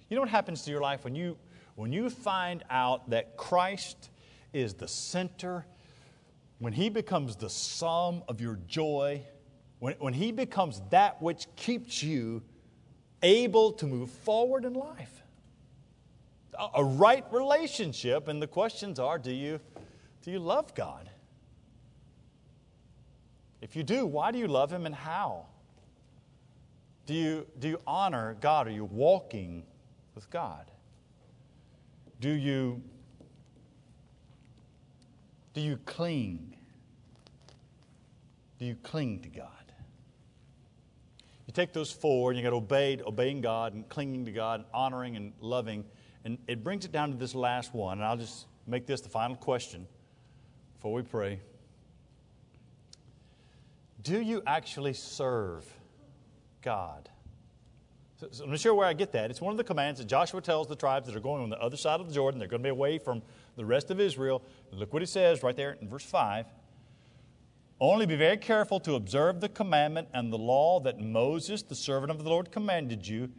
You 0.10 0.16
know 0.16 0.22
what 0.22 0.30
happens 0.30 0.62
to 0.66 0.70
your 0.70 0.82
life 0.82 1.04
when 1.06 1.16
you, 1.16 1.40
when 1.74 1.92
you 1.92 2.12
find 2.12 2.64
out 2.70 3.10
that 3.10 3.36
Christ 3.36 4.12
is 4.54 4.76
the 4.76 4.88
center, 4.88 5.66
when 6.60 6.72
He 6.72 6.88
becomes 6.88 7.36
the 7.36 7.50
sum 7.50 8.22
of 8.28 8.40
your 8.40 8.60
joy? 8.68 9.24
When, 9.80 9.96
when 10.00 10.14
He 10.14 10.32
becomes 10.32 10.82
that 10.90 11.22
which 11.22 11.48
keeps 11.56 12.04
you 12.04 12.42
able 13.24 13.72
to 13.74 13.86
move 13.86 14.10
forward 14.10 14.66
in 14.66 14.74
life. 14.74 15.24
A, 16.58 16.68
a 16.76 16.84
right 16.84 17.26
relationship, 17.32 18.28
and 18.28 18.42
the 18.42 18.48
questions 18.48 19.00
are 19.00 19.18
do 19.18 19.32
you, 19.32 19.60
do 20.22 20.32
you 20.32 20.40
love 20.40 20.74
God? 20.76 21.10
If 23.62 23.76
you 23.76 23.84
do, 23.84 24.06
why 24.06 24.32
do 24.32 24.40
you 24.40 24.48
love 24.48 24.72
Him 24.72 24.86
and 24.86 24.96
how? 24.96 25.46
Do 27.06 27.14
you, 27.14 27.48
do 27.60 27.68
you 27.68 27.82
honor 27.88 28.38
God? 28.40 28.68
Are 28.68 28.72
you 28.72 28.86
walking 28.86 29.64
with 30.16 30.30
God? 30.30 30.70
Do 32.22 32.30
you, 32.30 32.82
do 35.54 35.62
you 35.62 35.78
cling 35.86 36.56
do 38.60 38.66
you 38.66 38.76
cling 38.84 39.20
to 39.22 39.30
God? 39.30 39.59
You 41.50 41.54
take 41.54 41.74
those 41.74 41.92
four 41.92 42.30
and 42.30 42.38
you 42.38 42.44
got 42.44 42.54
obeyed, 42.54 43.02
obeying 43.02 43.42
God 43.42 43.74
and 43.74 43.90
clinging 43.90 44.26
to 44.26 44.32
God, 44.32 44.60
and 44.60 44.70
honoring 44.72 45.16
and 45.16 45.34
loving, 45.42 45.84
and 46.24 46.38
it 46.48 46.64
brings 46.64 46.86
it 46.86 46.92
down 46.92 47.10
to 47.10 47.18
this 47.18 47.34
last 47.34 47.74
one. 47.74 47.98
And 47.98 48.06
I'll 48.06 48.18
just 48.18 48.46
make 48.68 48.86
this 48.86 49.02
the 49.02 49.10
final 49.10 49.36
question 49.36 49.88
before 50.76 50.94
we 50.94 51.02
pray. 51.02 51.40
Do 54.04 54.22
you 54.22 54.44
actually 54.46 54.94
serve 54.94 55.66
God? 56.62 57.10
So, 58.20 58.28
so 58.30 58.44
I'm 58.44 58.52
not 58.52 58.60
sure 58.60 58.76
where 58.76 58.86
I 58.86 58.94
get 58.94 59.12
that. 59.14 59.32
It's 59.32 59.42
one 59.42 59.50
of 59.50 59.58
the 59.58 59.64
commands 59.64 60.00
that 60.00 60.06
Joshua 60.06 60.42
tells 60.42 60.68
the 60.68 60.76
tribes 60.76 61.08
that 61.08 61.16
are 61.16 61.20
going 61.20 61.42
on 61.42 61.50
the 61.50 61.60
other 61.60 61.78
side 61.78 62.00
of 62.00 62.08
the 62.08 62.14
Jordan. 62.14 62.38
They're 62.38 62.48
going 62.48 62.62
to 62.62 62.68
be 62.68 62.70
away 62.70 63.00
from 63.00 63.24
the 63.56 63.66
rest 63.66 63.90
of 63.90 64.00
Israel. 64.00 64.44
Look 64.72 64.94
what 64.94 65.02
he 65.02 65.08
says 65.08 65.42
right 65.42 65.56
there 65.56 65.78
in 65.82 65.90
verse 65.90 66.06
5. 66.06 66.46
Only 67.82 68.06
be 68.06 68.16
very 68.16 68.38
careful 68.38 68.80
to 68.82 68.96
observe 68.96 69.40
the 69.40 69.48
commandment 69.48 70.10
and 70.14 70.34
the 70.34 70.38
law 70.38 70.82
that 70.82 71.00
Moses, 71.00 71.62
the 71.62 71.76
servant 71.76 72.12
of 72.12 72.24
the 72.24 72.30
Lord, 72.30 72.52
commanded 72.52 73.08
you 73.08 73.30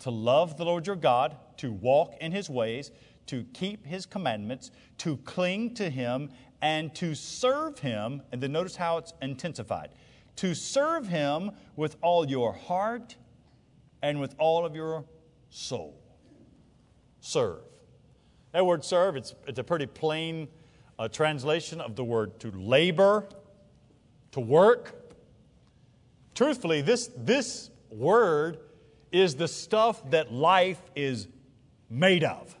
to 0.00 0.10
love 0.10 0.56
the 0.56 0.64
Lord 0.64 0.86
your 0.86 0.96
God, 0.96 1.36
to 1.58 1.72
walk 1.72 2.14
in 2.20 2.30
his 2.30 2.48
ways, 2.48 2.92
to 3.26 3.44
keep 3.52 3.84
his 3.84 4.06
commandments, 4.06 4.70
to 4.98 5.16
cling 5.18 5.74
to 5.74 5.90
him, 5.90 6.30
and 6.62 6.94
to 6.94 7.14
serve 7.14 7.80
him. 7.80 8.22
And 8.30 8.40
then 8.40 8.52
notice 8.52 8.76
how 8.76 8.98
it's 8.98 9.12
intensified 9.22 9.90
to 10.36 10.54
serve 10.54 11.08
him 11.08 11.50
with 11.76 11.96
all 12.00 12.26
your 12.26 12.52
heart 12.52 13.16
and 14.02 14.20
with 14.20 14.34
all 14.38 14.64
of 14.64 14.74
your 14.74 15.04
soul. 15.50 16.00
Serve. 17.20 17.58
That 18.52 18.64
word 18.64 18.84
serve, 18.84 19.16
it's, 19.16 19.34
it's 19.46 19.58
a 19.58 19.64
pretty 19.64 19.86
plain 19.86 20.48
uh, 20.98 21.08
translation 21.08 21.80
of 21.80 21.94
the 21.94 22.04
word 22.04 22.40
to 22.40 22.50
labor, 22.52 23.28
to 24.32 24.40
work. 24.40 24.94
Truthfully, 26.34 26.80
this, 26.80 27.10
this 27.16 27.70
word 27.90 28.58
is 29.12 29.34
the 29.34 29.48
stuff 29.48 30.08
that 30.10 30.32
life 30.32 30.80
is 30.94 31.28
made 31.88 32.24
of. 32.24 32.54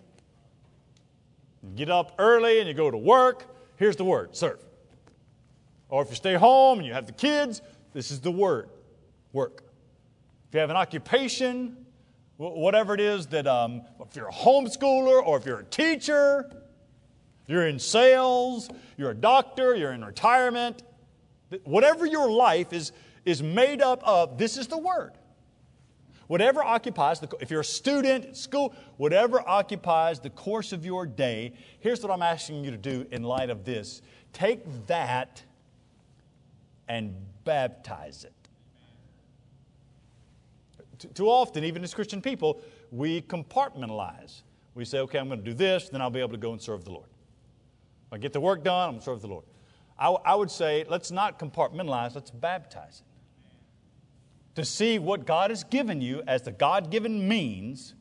You 1.62 1.70
get 1.76 1.90
up 1.90 2.14
early 2.18 2.58
and 2.58 2.68
you 2.68 2.74
go 2.74 2.90
to 2.90 2.96
work, 2.96 3.44
here's 3.76 3.96
the 3.96 4.04
word 4.04 4.34
serve. 4.36 4.60
Or 5.88 6.02
if 6.02 6.10
you 6.10 6.16
stay 6.16 6.34
home 6.34 6.78
and 6.78 6.86
you 6.86 6.92
have 6.92 7.06
the 7.06 7.12
kids, 7.12 7.62
this 7.92 8.10
is 8.10 8.20
the 8.20 8.30
word 8.30 8.68
work. 9.32 9.62
If 10.48 10.54
you 10.54 10.60
have 10.60 10.70
an 10.70 10.76
occupation, 10.76 11.76
whatever 12.36 12.94
it 12.94 13.00
is 13.00 13.26
that, 13.28 13.46
um, 13.46 13.82
if 14.00 14.16
you're 14.16 14.28
a 14.28 14.32
homeschooler 14.32 15.24
or 15.24 15.36
if 15.36 15.44
you're 15.44 15.60
a 15.60 15.64
teacher, 15.64 16.50
you're 17.46 17.66
in 17.66 17.78
sales, 17.78 18.68
you're 18.96 19.10
a 19.10 19.14
doctor, 19.14 19.74
you're 19.74 19.92
in 19.92 20.04
retirement, 20.04 20.82
whatever 21.64 22.06
your 22.06 22.30
life 22.30 22.72
is, 22.72 22.92
is 23.24 23.42
made 23.42 23.82
up 23.82 24.02
of, 24.04 24.38
this 24.38 24.56
is 24.56 24.66
the 24.66 24.78
word. 24.78 25.12
Whatever 26.26 26.62
occupies, 26.62 27.18
the, 27.18 27.28
if 27.40 27.50
you're 27.50 27.62
a 27.62 27.64
student 27.64 28.24
at 28.24 28.36
school, 28.36 28.72
whatever 28.98 29.46
occupies 29.48 30.20
the 30.20 30.30
course 30.30 30.72
of 30.72 30.84
your 30.84 31.04
day, 31.04 31.52
here's 31.80 32.02
what 32.02 32.12
I'm 32.12 32.22
asking 32.22 32.64
you 32.64 32.70
to 32.70 32.76
do 32.76 33.04
in 33.10 33.24
light 33.24 33.50
of 33.50 33.64
this. 33.64 34.00
Take 34.32 34.86
that 34.86 35.42
and 36.88 37.16
baptize 37.42 38.24
it. 38.24 38.32
Too 41.14 41.28
often, 41.28 41.64
even 41.64 41.82
as 41.82 41.94
Christian 41.94 42.22
people, 42.22 42.60
we 42.92 43.22
compartmentalize. 43.22 44.42
We 44.76 44.84
say, 44.84 44.98
okay, 45.00 45.18
I'm 45.18 45.26
going 45.26 45.40
to 45.40 45.44
do 45.44 45.54
this, 45.54 45.88
then 45.88 46.00
I'll 46.00 46.10
be 46.10 46.20
able 46.20 46.30
to 46.30 46.36
go 46.36 46.52
and 46.52 46.62
serve 46.62 46.84
the 46.84 46.92
Lord. 46.92 47.08
I 48.12 48.18
get 48.18 48.32
the 48.32 48.40
work 48.40 48.62
done, 48.62 48.88
I'm 48.88 48.90
going 48.92 49.00
to 49.00 49.04
serve 49.04 49.20
the 49.20 49.28
Lord. 49.28 49.44
I, 50.00 50.08
I 50.08 50.34
would 50.34 50.50
say, 50.50 50.84
let's 50.88 51.10
not 51.10 51.38
compartmentalize, 51.38 52.14
let's 52.14 52.30
baptize 52.30 53.02
it. 53.02 54.56
To 54.56 54.64
see 54.64 54.98
what 54.98 55.26
God 55.26 55.50
has 55.50 55.62
given 55.62 56.00
you 56.00 56.22
as 56.26 56.42
the 56.42 56.52
God 56.52 56.90
given 56.90 57.28
means 57.28 57.94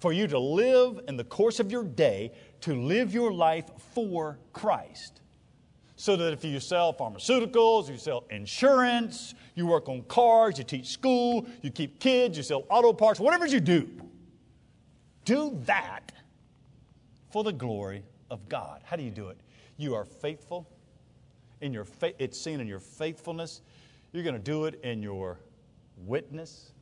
for 0.00 0.12
you 0.12 0.26
to 0.26 0.38
live 0.38 1.00
in 1.06 1.16
the 1.16 1.24
course 1.24 1.60
of 1.60 1.70
your 1.70 1.84
day, 1.84 2.32
to 2.62 2.74
live 2.74 3.14
your 3.14 3.32
life 3.32 3.66
for 3.94 4.38
Christ 4.52 5.22
so 6.02 6.16
that 6.16 6.32
if 6.32 6.44
you 6.44 6.58
sell 6.58 6.92
pharmaceuticals, 6.92 7.88
you 7.88 7.96
sell 7.96 8.24
insurance, 8.30 9.36
you 9.54 9.68
work 9.68 9.88
on 9.88 10.02
cars, 10.08 10.58
you 10.58 10.64
teach 10.64 10.88
school, 10.88 11.46
you 11.60 11.70
keep 11.70 12.00
kids, 12.00 12.36
you 12.36 12.42
sell 12.42 12.64
auto 12.68 12.92
parts, 12.92 13.20
whatever 13.20 13.46
you 13.46 13.60
do, 13.60 13.88
do 15.24 15.56
that 15.64 16.10
for 17.30 17.44
the 17.44 17.52
glory 17.52 18.02
of 18.32 18.48
God. 18.48 18.80
How 18.82 18.96
do 18.96 19.04
you 19.04 19.12
do 19.12 19.28
it? 19.28 19.38
You 19.76 19.94
are 19.94 20.04
faithful. 20.04 20.66
In 21.62 21.72
your 21.72 21.84
fa- 21.84 22.22
it's 22.22 22.38
seen 22.38 22.60
in 22.60 22.66
your 22.66 22.80
faithfulness. 22.80 23.62
You're 24.12 24.24
going 24.24 24.34
to 24.34 24.40
do 24.40 24.66
it 24.66 24.80
in 24.82 25.02
your 25.02 25.38
witness. 26.04 26.72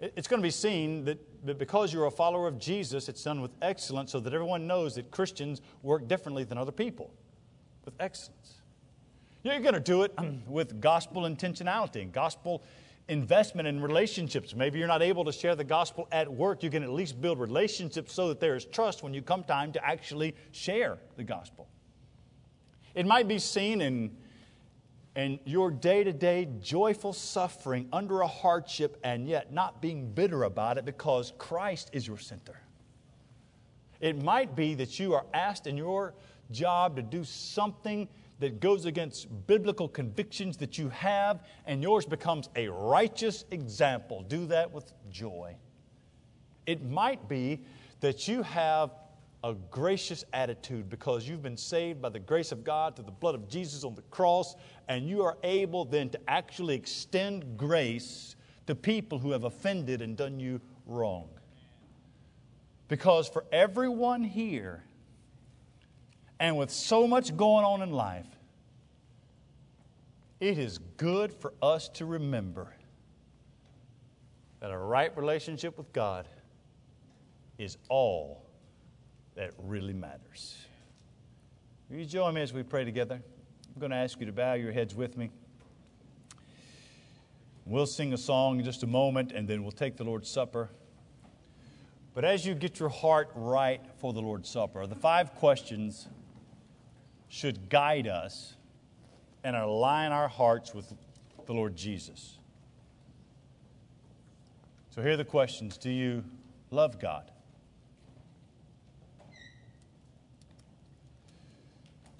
It's 0.00 0.28
going 0.28 0.40
to 0.40 0.46
be 0.46 0.50
seen 0.50 1.04
that, 1.06 1.18
that 1.46 1.58
because 1.58 1.92
you're 1.92 2.06
a 2.06 2.10
follower 2.10 2.46
of 2.46 2.58
Jesus, 2.58 3.08
it's 3.08 3.22
done 3.22 3.40
with 3.40 3.50
excellence 3.62 4.12
so 4.12 4.20
that 4.20 4.34
everyone 4.34 4.66
knows 4.66 4.94
that 4.96 5.10
Christians 5.10 5.62
work 5.82 6.06
differently 6.06 6.44
than 6.44 6.58
other 6.58 6.72
people 6.72 7.10
with 7.84 7.94
excellence. 7.98 8.54
You're 9.42 9.60
going 9.60 9.74
to 9.74 9.80
do 9.80 10.02
it 10.02 10.12
um, 10.18 10.42
with 10.46 10.80
gospel 10.80 11.22
intentionality 11.22 12.02
and 12.02 12.12
gospel 12.12 12.62
investment 13.08 13.66
in 13.66 13.80
relationships. 13.80 14.54
Maybe 14.54 14.78
you're 14.78 14.88
not 14.88 15.02
able 15.02 15.24
to 15.24 15.32
share 15.32 15.56
the 15.56 15.64
gospel 15.64 16.06
at 16.12 16.30
work. 16.30 16.62
You 16.62 16.70
can 16.70 16.82
at 16.82 16.90
least 16.90 17.20
build 17.20 17.38
relationships 17.38 18.12
so 18.12 18.28
that 18.28 18.40
there 18.40 18.54
is 18.54 18.66
trust 18.66 19.02
when 19.02 19.14
you 19.14 19.22
come 19.22 19.44
time 19.44 19.72
to 19.72 19.84
actually 19.84 20.34
share 20.52 20.98
the 21.16 21.24
gospel. 21.24 21.68
It 22.98 23.06
might 23.06 23.28
be 23.28 23.38
seen 23.38 23.80
in, 23.80 24.10
in 25.14 25.38
your 25.44 25.70
day 25.70 26.02
to 26.02 26.12
day 26.12 26.48
joyful 26.60 27.12
suffering 27.12 27.88
under 27.92 28.22
a 28.22 28.26
hardship 28.26 28.98
and 29.04 29.28
yet 29.28 29.52
not 29.52 29.80
being 29.80 30.10
bitter 30.10 30.42
about 30.42 30.78
it 30.78 30.84
because 30.84 31.32
Christ 31.38 31.90
is 31.92 32.08
your 32.08 32.18
center. 32.18 32.60
It 34.00 34.20
might 34.20 34.56
be 34.56 34.74
that 34.74 34.98
you 34.98 35.14
are 35.14 35.24
asked 35.32 35.68
in 35.68 35.76
your 35.76 36.12
job 36.50 36.96
to 36.96 37.02
do 37.02 37.22
something 37.22 38.08
that 38.40 38.58
goes 38.58 38.84
against 38.84 39.28
biblical 39.46 39.88
convictions 39.88 40.56
that 40.56 40.76
you 40.76 40.88
have, 40.88 41.44
and 41.66 41.80
yours 41.80 42.04
becomes 42.04 42.48
a 42.56 42.66
righteous 42.66 43.44
example. 43.52 44.24
Do 44.24 44.44
that 44.46 44.72
with 44.72 44.92
joy. 45.08 45.54
It 46.66 46.84
might 46.84 47.28
be 47.28 47.60
that 48.00 48.26
you 48.26 48.42
have 48.42 48.90
a 49.44 49.54
gracious 49.70 50.24
attitude 50.32 50.90
because 50.90 51.28
you've 51.28 51.42
been 51.42 51.56
saved 51.56 52.02
by 52.02 52.08
the 52.08 52.18
grace 52.18 52.50
of 52.50 52.64
God 52.64 52.96
through 52.96 53.04
the 53.04 53.12
blood 53.12 53.34
of 53.34 53.48
Jesus 53.48 53.84
on 53.84 53.94
the 53.94 54.02
cross, 54.02 54.56
and 54.88 55.08
you 55.08 55.22
are 55.22 55.38
able 55.44 55.84
then 55.84 56.10
to 56.10 56.20
actually 56.28 56.74
extend 56.74 57.56
grace 57.56 58.34
to 58.66 58.74
people 58.74 59.18
who 59.18 59.30
have 59.30 59.44
offended 59.44 60.02
and 60.02 60.16
done 60.16 60.40
you 60.40 60.60
wrong. 60.86 61.28
Because 62.88 63.28
for 63.28 63.44
everyone 63.52 64.24
here, 64.24 64.82
and 66.40 66.56
with 66.56 66.70
so 66.70 67.06
much 67.06 67.36
going 67.36 67.64
on 67.64 67.82
in 67.82 67.92
life, 67.92 68.26
it 70.40 70.58
is 70.58 70.78
good 70.96 71.32
for 71.32 71.52
us 71.62 71.88
to 71.90 72.06
remember 72.06 72.74
that 74.60 74.70
a 74.70 74.78
right 74.78 75.16
relationship 75.16 75.78
with 75.78 75.92
God 75.92 76.26
is 77.58 77.76
all 77.88 78.47
that 79.38 79.52
really 79.62 79.92
matters. 79.92 80.56
Will 81.88 81.98
you 81.98 82.04
join 82.04 82.34
me 82.34 82.42
as 82.42 82.52
we 82.52 82.64
pray 82.64 82.84
together? 82.84 83.22
I'm 83.72 83.80
going 83.80 83.92
to 83.92 83.96
ask 83.96 84.18
you 84.18 84.26
to 84.26 84.32
bow 84.32 84.54
your 84.54 84.72
heads 84.72 84.96
with 84.96 85.16
me. 85.16 85.30
We'll 87.64 87.86
sing 87.86 88.12
a 88.12 88.18
song 88.18 88.58
in 88.58 88.64
just 88.64 88.82
a 88.82 88.88
moment 88.88 89.30
and 89.30 89.46
then 89.46 89.62
we'll 89.62 89.70
take 89.70 89.96
the 89.96 90.02
Lord's 90.02 90.28
Supper. 90.28 90.70
But 92.14 92.24
as 92.24 92.44
you 92.44 92.56
get 92.56 92.80
your 92.80 92.88
heart 92.88 93.30
right 93.36 93.80
for 93.98 94.12
the 94.12 94.20
Lord's 94.20 94.48
Supper, 94.48 94.88
the 94.88 94.96
five 94.96 95.32
questions 95.36 96.08
should 97.28 97.68
guide 97.68 98.08
us 98.08 98.56
and 99.44 99.54
align 99.54 100.10
our 100.10 100.26
hearts 100.26 100.74
with 100.74 100.92
the 101.46 101.52
Lord 101.52 101.76
Jesus. 101.76 102.38
So 104.90 105.00
here 105.00 105.12
are 105.12 105.16
the 105.16 105.24
questions 105.24 105.78
Do 105.78 105.90
you 105.90 106.24
love 106.72 106.98
God? 106.98 107.30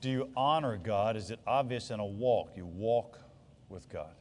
Do 0.01 0.11
you 0.11 0.31
honor 0.37 0.77
God? 0.77 1.17
Is 1.17 1.31
it 1.31 1.41
obvious 1.47 1.91
in 1.91 1.99
a 1.99 2.07
walk? 2.07 2.53
You 2.57 2.67
walk 2.67 3.19
with 3.69 3.89
God. 3.89 4.15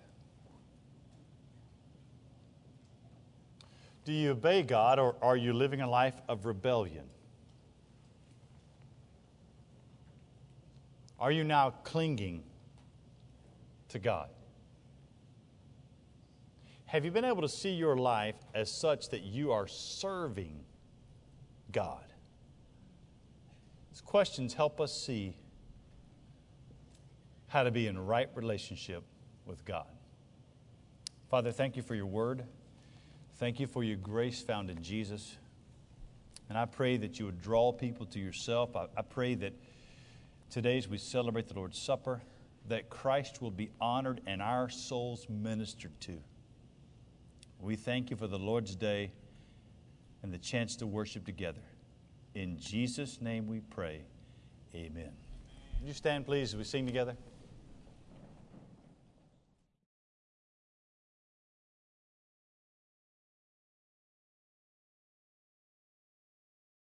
Do 4.06 4.14
you 4.14 4.32
obey 4.32 4.64
God 4.64 5.00
or 5.00 5.16
are 5.22 5.36
you 5.36 5.54
living 5.54 5.82
a 5.82 5.90
life 5.90 6.16
of 6.28 6.46
rebellion? 6.46 7.04
Are 11.20 11.32
you 11.32 11.44
now 11.44 11.72
clinging 11.84 12.44
to 13.90 14.00
God? 14.00 14.30
Have 16.86 17.04
you 17.04 17.12
been 17.12 17.26
able 17.26 17.42
to 17.42 17.50
see 17.50 17.72
your 17.72 17.98
life 17.98 18.36
as 18.54 18.72
such 18.72 19.10
that 19.10 19.24
you 19.24 19.52
are 19.52 19.68
serving 19.68 20.58
God? 21.72 22.06
These 23.92 24.02
questions 24.02 24.54
help 24.54 24.80
us 24.80 24.96
see 24.96 25.36
how 27.48 27.64
to 27.64 27.72
be 27.72 27.88
in 27.88 27.98
right 27.98 28.30
relationship 28.36 29.04
with 29.46 29.64
God. 29.66 29.88
Father, 31.30 31.52
thank 31.52 31.76
you 31.76 31.82
for 31.82 31.96
your 31.96 32.06
word. 32.06 32.44
Thank 33.36 33.60
you 33.60 33.68
for 33.68 33.84
your 33.84 33.98
grace 33.98 34.42
found 34.42 34.70
in 34.70 34.82
Jesus. 34.82 35.38
And 36.50 36.58
I 36.58 36.66
pray 36.66 36.98
that 36.98 37.20
you 37.20 37.26
would 37.26 37.42
draw 37.42 37.72
people 37.72 38.06
to 38.08 38.20
yourself. 38.20 38.76
I, 38.76 38.88
I 38.96 39.02
pray 39.02 39.36
that 39.36 39.54
today, 40.50 40.78
as 40.78 40.88
we 40.88 40.98
celebrate 40.98 41.48
the 41.48 41.54
Lord's 41.54 41.80
Supper, 41.80 42.22
that 42.68 42.90
Christ 42.90 43.42
will 43.42 43.52
be 43.52 43.70
honored 43.80 44.22
and 44.26 44.42
our 44.42 44.70
souls 44.70 45.28
ministered 45.30 46.00
to. 46.02 46.18
We 47.60 47.76
thank 47.76 48.10
you 48.10 48.18
for 48.18 48.28
the 48.28 48.38
Lord's 48.38 48.76
Day 48.76 49.12
and 50.24 50.34
the 50.34 50.38
chance 50.38 50.76
to 50.78 50.88
worship 50.88 51.26
together. 51.26 51.62
In 52.36 52.58
Jesus' 52.60 53.22
name 53.22 53.48
we 53.48 53.60
pray. 53.60 54.02
Amen. 54.76 55.12
Would 55.80 55.88
you 55.88 55.94
stand, 55.94 56.26
please, 56.26 56.54
as 56.54 56.58
we 56.58 56.64
sing 56.64 56.86
together? 56.86 57.16